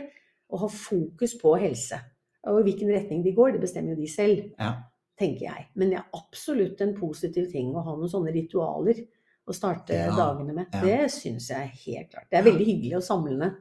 [0.50, 1.98] og ha fokus på helse.
[2.46, 4.74] Og i hvilken retning de går, det bestemmer jo de selv Ja.
[5.18, 5.66] tenker jeg.
[5.74, 9.00] Men det er absolutt en positiv ting å ha noen sånne ritualer
[9.48, 10.66] å starte Ja, dagene med.
[10.72, 10.80] ja.
[10.82, 12.28] Det syns jeg helt klart.
[12.30, 13.56] Det er veldig hyggelig og samlende.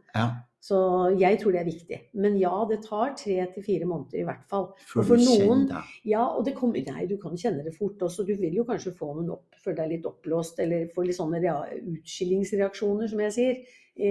[0.65, 0.77] Så
[1.21, 1.97] jeg tror det er viktig.
[2.17, 4.71] Men ja, det tar tre til fire måneder i hvert fall.
[4.89, 5.81] For, du kjenner det.
[6.09, 8.25] Ja, og det kommer Nei, du kan kjenne det fort også.
[8.25, 11.41] Du vil jo kanskje få noen opp, føle deg litt oppblåst, eller få litt sånne
[11.43, 13.59] rea- utskillingsreaksjoner, som jeg sier.
[13.95, 14.09] i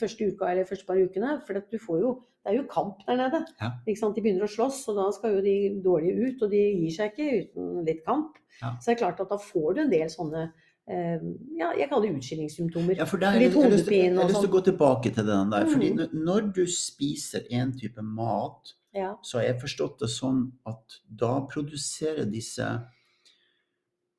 [0.00, 1.36] Første uka eller første par ukene.
[1.46, 2.14] For at du får jo
[2.44, 3.38] Det er jo kamp der nede.
[3.56, 3.70] Ja.
[3.86, 6.42] De begynner å slåss, og da skal jo de dårlige ut.
[6.44, 8.34] Og de gir seg ikke uten litt kamp.
[8.60, 8.74] Ja.
[8.76, 10.42] Så det er klart at da får du en del sånne
[10.86, 12.96] Ja, jeg kaller det utskillingssymptomer.
[12.98, 14.56] Ja, for der, Litt jeg har hodepine Jeg har og lyst til å sånn.
[14.56, 15.66] gå tilbake til den der.
[15.66, 16.24] fordi Mhm.
[16.24, 19.14] når- du spiser en type mat, Ja.
[19.22, 22.68] så har jeg forstått det sånn at da produserer disse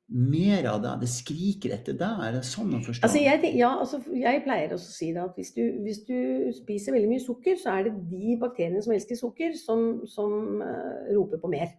[0.08, 1.00] mer av det.
[1.00, 2.20] Det skriker etter deg?
[2.22, 3.02] Er det sånn å forstå?
[3.02, 6.52] Altså jeg, ja, altså jeg pleier også å si det at hvis du, hvis du
[6.52, 11.14] spiser veldig mye sukker, så er det de bakteriene som elsker sukker, som, som uh,
[11.14, 11.72] roper på mer.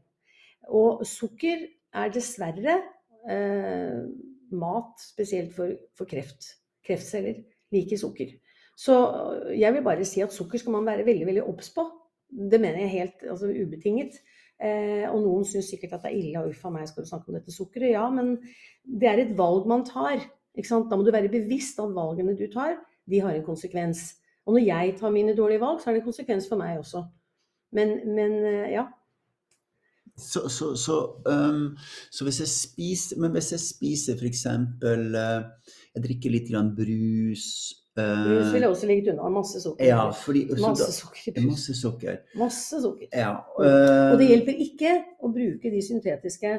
[0.69, 2.81] Og sukker er dessverre
[3.29, 4.03] eh,
[4.51, 6.53] mat spesielt for, for kreft.
[6.85, 7.41] Kreftceller
[7.73, 8.33] liker sukker.
[8.77, 11.85] Så øh, jeg vil bare si at sukker skal man være veldig veldig obs på.
[12.27, 14.19] Det mener jeg helt altså, ubetinget.
[14.57, 17.09] Eh, og noen syns sikkert at det er ille, og uff a meg, skal du
[17.09, 17.91] snakke om dette sukkeret?
[17.93, 18.37] Ja, men
[18.81, 20.23] det er et valg man tar.
[20.57, 20.89] Ikke sant?
[20.89, 24.09] Da må du være bevisst at valgene du tar, de har en konsekvens.
[24.47, 27.03] Og når jeg tar mine dårlige valg, så er det en konsekvens for meg også.
[27.77, 28.87] Men, men eh, ja.
[30.17, 30.95] Så, så, så,
[31.29, 31.77] um,
[32.11, 34.47] så hvis jeg spiser Men hvis jeg spiser f.eks.
[34.81, 35.43] Uh,
[35.93, 37.43] jeg drikker litt grann brus
[37.99, 39.29] uh, Brus vil også ligge unna.
[39.35, 39.85] Masse sukker.
[39.85, 41.37] Ja, fordi Masse da, sukker.
[41.45, 42.17] Masse sukker.
[42.37, 43.11] Masse sukker.
[43.13, 43.35] Ja.
[43.57, 46.57] Og det uh, hjelper ikke å bruke de syntetiske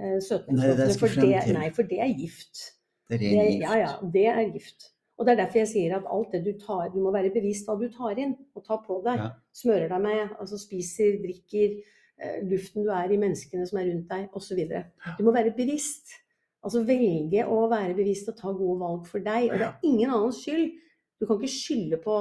[0.00, 2.62] det søtningsstoffene, for, for det er gift.
[3.10, 3.62] det er Det, gift.
[3.64, 4.86] ja, ja, det er gift.
[5.18, 7.66] Og det er derfor jeg sier at alt det du tar, du må være bevisst
[7.68, 9.18] hva du tar inn og tar på deg.
[9.20, 9.26] Ja.
[9.52, 11.74] Smører deg med, altså spiser, drikker,
[12.48, 14.60] luften du er i, menneskene som er rundt deg, osv.
[15.18, 16.16] Du må være bevisst.
[16.60, 19.48] Altså velge å være bevisst og ta gode valg for deg.
[19.48, 20.74] Og det er ingen annens skyld.
[21.20, 22.16] Du kan ikke skylde på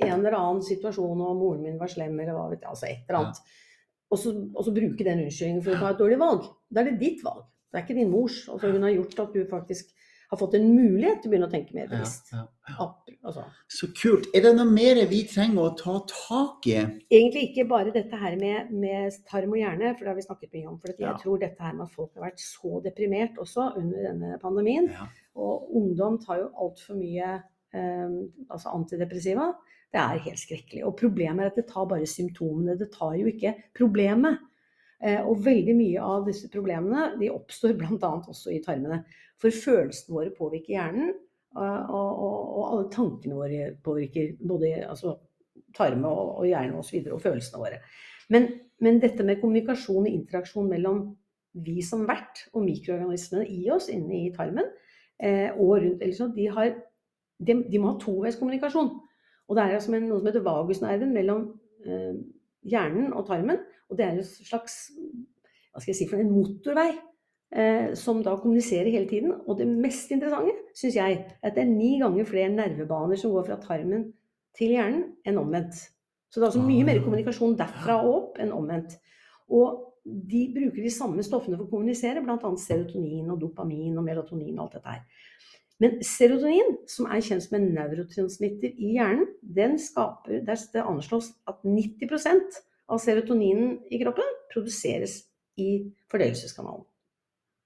[0.00, 3.08] en eller annen situasjon og moren min var slem eller hva vet jeg, altså et
[3.08, 3.40] eller annet.
[4.10, 6.46] Og, så, og så bruke den unnskyldningen for å ta et dårlig valg.
[6.70, 7.44] Da er det ditt valg.
[7.70, 8.40] Det er ikke din mors.
[8.50, 9.92] Altså hun har gjort at du faktisk
[10.30, 12.28] har fått en mulighet til å begynne å tenke mer bevisst.
[12.30, 12.44] ja.
[12.70, 12.86] ja,
[13.26, 13.44] altså.
[13.70, 14.28] Så kult.
[14.36, 16.76] Er det noe mer vi trenger å ta tak i?
[17.10, 20.54] Egentlig ikke bare dette her med, med tarm og hjerne, for det har vi snakket
[20.54, 20.76] mye om.
[20.82, 24.38] For jeg tror dette her med at folk har vært så deprimert også under denne
[24.42, 24.86] pandemien.
[25.40, 28.14] Og ungdom tar jo altfor mye eh,
[28.46, 29.48] altså antidepressiva.
[29.90, 30.84] Det er helt skrekkelig.
[30.86, 32.78] Og problemet er at det tar bare symptomene.
[32.78, 34.38] Det tar jo ikke problemet.
[35.00, 38.12] Eh, og veldig mye av disse problemene de oppstår bl.a.
[38.20, 39.00] også i tarmene.
[39.40, 41.14] For følelsene våre påvirker hjernen,
[41.56, 45.16] og, og, og alle tankene våre påvirker både altså,
[45.76, 47.00] tarme og, og hjerne osv.
[47.06, 47.80] Og, og følelsene våre.
[48.30, 48.46] Men,
[48.80, 51.02] men, dette med kommunikasjon og interaksjon mellom
[51.66, 54.68] vi som vert og mikroorganismene i oss inne i tarmen
[55.18, 56.76] eh, og rundt liksom, de, har,
[57.42, 58.92] de, de, må ha toveiskommunikasjon.
[59.50, 61.48] Og det er altså noe som heter vagusnerven mellom
[61.82, 62.14] eh,
[62.70, 63.58] hjernen og tarmen.
[63.90, 64.84] Og det er en slags
[65.70, 67.09] hva skal jeg si for en motorvei eh,
[67.98, 69.32] som da kommuniserer hele tiden.
[69.48, 73.32] Og det mest interessante syns jeg er at det er ni ganger flere nervebaner som
[73.34, 74.04] går fra tarmen
[74.54, 75.80] til hjernen enn omvendt.
[76.30, 77.04] Så det er altså mye mer ah.
[77.04, 78.94] kommunikasjon derfra og opp enn omvendt.
[79.50, 82.38] Og de bruker de samme stoffene for å kommunisere, bl.a.
[82.38, 85.26] serotonin og dopamin og melatonin og alt dette her.
[85.80, 91.64] Men serotonin, som er kjent som en neurotransmitter i hjernen, den skaper, det anslås at
[91.64, 95.22] 90% av serotoninen i kroppen produseres
[95.60, 95.70] i
[96.12, 96.84] fordøyelseskanalen.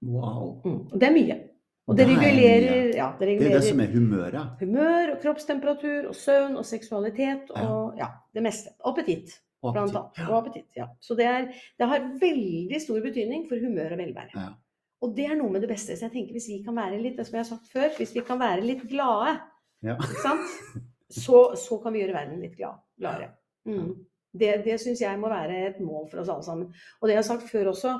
[0.04, 0.60] Wow.
[0.64, 0.78] Mm.
[1.00, 1.36] Det er mye.
[1.84, 4.52] Og det regulerer, ja, det regulerer Det er det som er humøret?
[4.60, 8.72] Humør og kroppstemperatur og søvn og seksualitet og ja, det meste.
[8.88, 9.34] Appetitt.
[9.64, 10.22] Blant annet.
[10.28, 10.86] Og appetitt, ja.
[11.00, 11.46] Så det, er,
[11.78, 14.32] det, har veldig stor betydning for humør og velvære.
[14.36, 14.48] Ja.
[15.04, 15.96] Og det er noe med det beste.
[15.96, 18.14] Så jeg tenker hvis vi kan være litt det som jeg har sagt før, hvis
[18.16, 19.38] vi kan være litt glade,
[19.84, 19.96] ja.
[21.24, 23.34] så, så, kan vi gjøre verden litt glad, gladere.
[23.68, 23.90] Mm.
[24.34, 26.86] Det, det syns jeg må være et mål for oss alle sammen.
[27.00, 27.98] Og det jeg har sagt før også,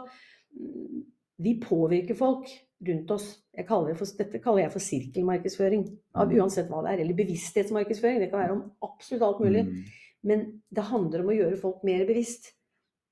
[1.43, 2.51] vi påvirker folk
[2.85, 3.26] rundt oss.
[3.68, 5.87] Kaller for, dette kaller jeg for sirkelmarkedsføring.
[6.18, 6.37] Av mm.
[6.41, 7.05] uansett hva det er.
[7.05, 8.20] Eller bevissthetsmarkedsføring.
[8.22, 9.64] Det kan være om absolutt alt mulig.
[9.68, 9.82] Mm.
[10.24, 12.53] Men det handler om å gjøre folk mer bevisst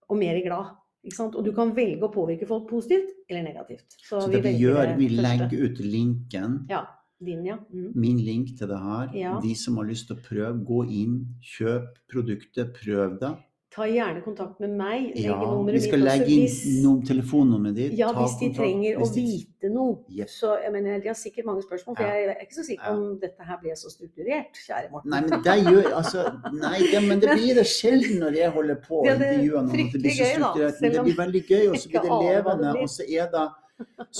[0.08, 0.78] og mer glad.
[1.02, 3.88] Og du kan velge å påvirke folk positivt eller negativt.
[3.98, 6.60] Så, Så det vi, vi gjør, vi legger ut linken.
[6.70, 6.84] Ja,
[7.22, 7.58] din, ja.
[7.70, 7.90] Mm.
[7.98, 9.10] Min link til det her.
[9.18, 9.32] Ja.
[9.42, 11.16] De som har lyst til å prøve, gå inn,
[11.54, 13.32] kjøp produktet, prøv det.
[13.72, 15.14] Ta gjerne kontakt med meg.
[15.16, 17.94] Ja, vi skal legge inn hvis, noen telefonnummeret ditt.
[17.96, 19.22] Ja, hvis de kontakt, trenger hvis de...
[19.22, 19.94] å vite noe.
[20.12, 20.34] Yes.
[20.42, 22.18] Så jeg mener, De har sikkert mange spørsmål, for ja.
[22.18, 24.60] jeg er ikke så sikker på om dette her ble så strukturert.
[24.66, 25.14] Kjære Morten.
[25.14, 26.26] Nei, men det, gjør, altså,
[26.58, 29.86] nei, det, men det blir det sjelden når jeg holder på å intervjue noen.
[29.94, 30.82] Det blir så strukturert.
[30.84, 32.74] Men det blir veldig gøy, og så blir det levende.
[32.82, 33.46] Og så er det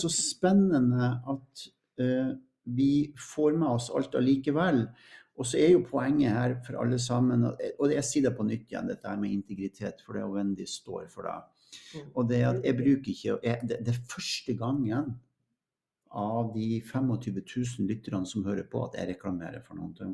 [0.01, 1.67] så spennende at
[2.01, 2.33] uh,
[2.73, 2.93] vi
[3.35, 4.87] får med oss alt allikevel.
[5.41, 8.67] Og så er jo poenget her for alle sammen, og jeg sier det på nytt
[8.69, 11.39] igjen, dette her med integritet, for det er Wendy står for det.
[11.95, 12.11] Mm.
[12.13, 15.15] Og det at jeg bruker ikke jeg, det, det, er første gangen
[16.13, 20.13] av de 25 000 lytterne som hører på, at jeg reklamerer for noe.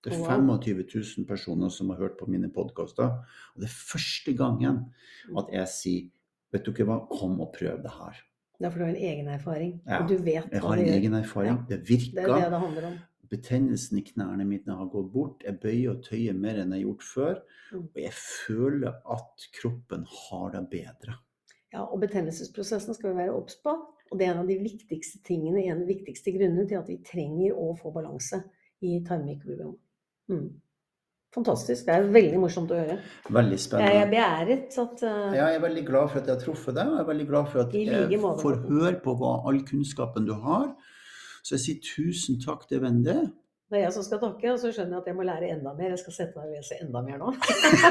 [0.00, 3.18] Det er 25 000 personer som har hørt på mine podkaster.
[3.56, 5.36] Og det er første gangen mm.
[5.42, 6.08] at jeg sier
[6.50, 8.16] Vet du hva, kom og prøv det her.
[8.58, 9.68] Det er fordi du har en egen erfaring.
[9.86, 11.60] Ja, jeg har en egen erfaring.
[11.60, 11.66] Ja.
[11.68, 12.16] Det virker.
[12.16, 12.96] Det er det det handler om
[13.30, 15.44] betennelsen i knærne mine har gått bort.
[15.46, 17.34] Jeg bøyer og tøyer mer enn jeg har gjort før.
[17.70, 17.84] Mm.
[17.84, 21.18] Og jeg føler at kroppen har det bedre.
[21.70, 23.76] Ja, og betennelsesprosessen skal vi være obs på.
[24.10, 26.88] Og det er en av de viktigste tingene, en av de viktigste grunnene til at
[26.90, 28.42] vi trenger å få balanse
[28.82, 29.76] i tarmmikrobiom.
[30.32, 30.48] Mm.
[31.30, 31.84] Fantastisk.
[31.86, 32.96] Det er veldig morsomt å høre.
[33.30, 33.90] Veldig spennende.
[33.94, 35.28] Jeg er beæret at uh...
[35.30, 36.90] Ja, jeg er veldig glad for at jeg har truffet deg.
[36.90, 40.72] Jeg er veldig glad for at jeg får høre på hva, all kunnskapen du har.
[41.42, 43.18] Så jeg sier tusen takk til Vende.
[43.70, 45.72] Det er jeg som skal takke, og så skjønner jeg at jeg må lære enda
[45.78, 45.92] mer.
[45.92, 47.28] Jeg skal sette meg og lese enda mer nå.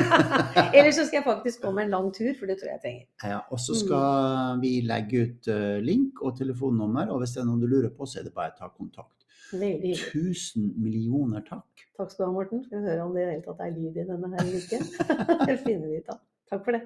[0.76, 2.84] Eller så skal jeg faktisk gå med en lang tur, for det tror jeg jeg
[2.84, 3.06] trenger.
[3.32, 4.66] Ja, Og så skal mm.
[4.66, 8.10] vi legge ut uh, link og telefonnummer, og hvis det er noe du lurer på,
[8.12, 9.24] så er det bare å ta kontakt.
[9.56, 11.88] Veldig Tusen millioner takk.
[11.96, 12.68] Takk skal du ha, Morten.
[12.68, 14.60] Skal vi høre om det i det hele tatt er lyd i denne her eller
[14.60, 14.84] ikke.
[15.48, 16.20] det finner vi ut av.
[16.52, 16.84] Takk for det.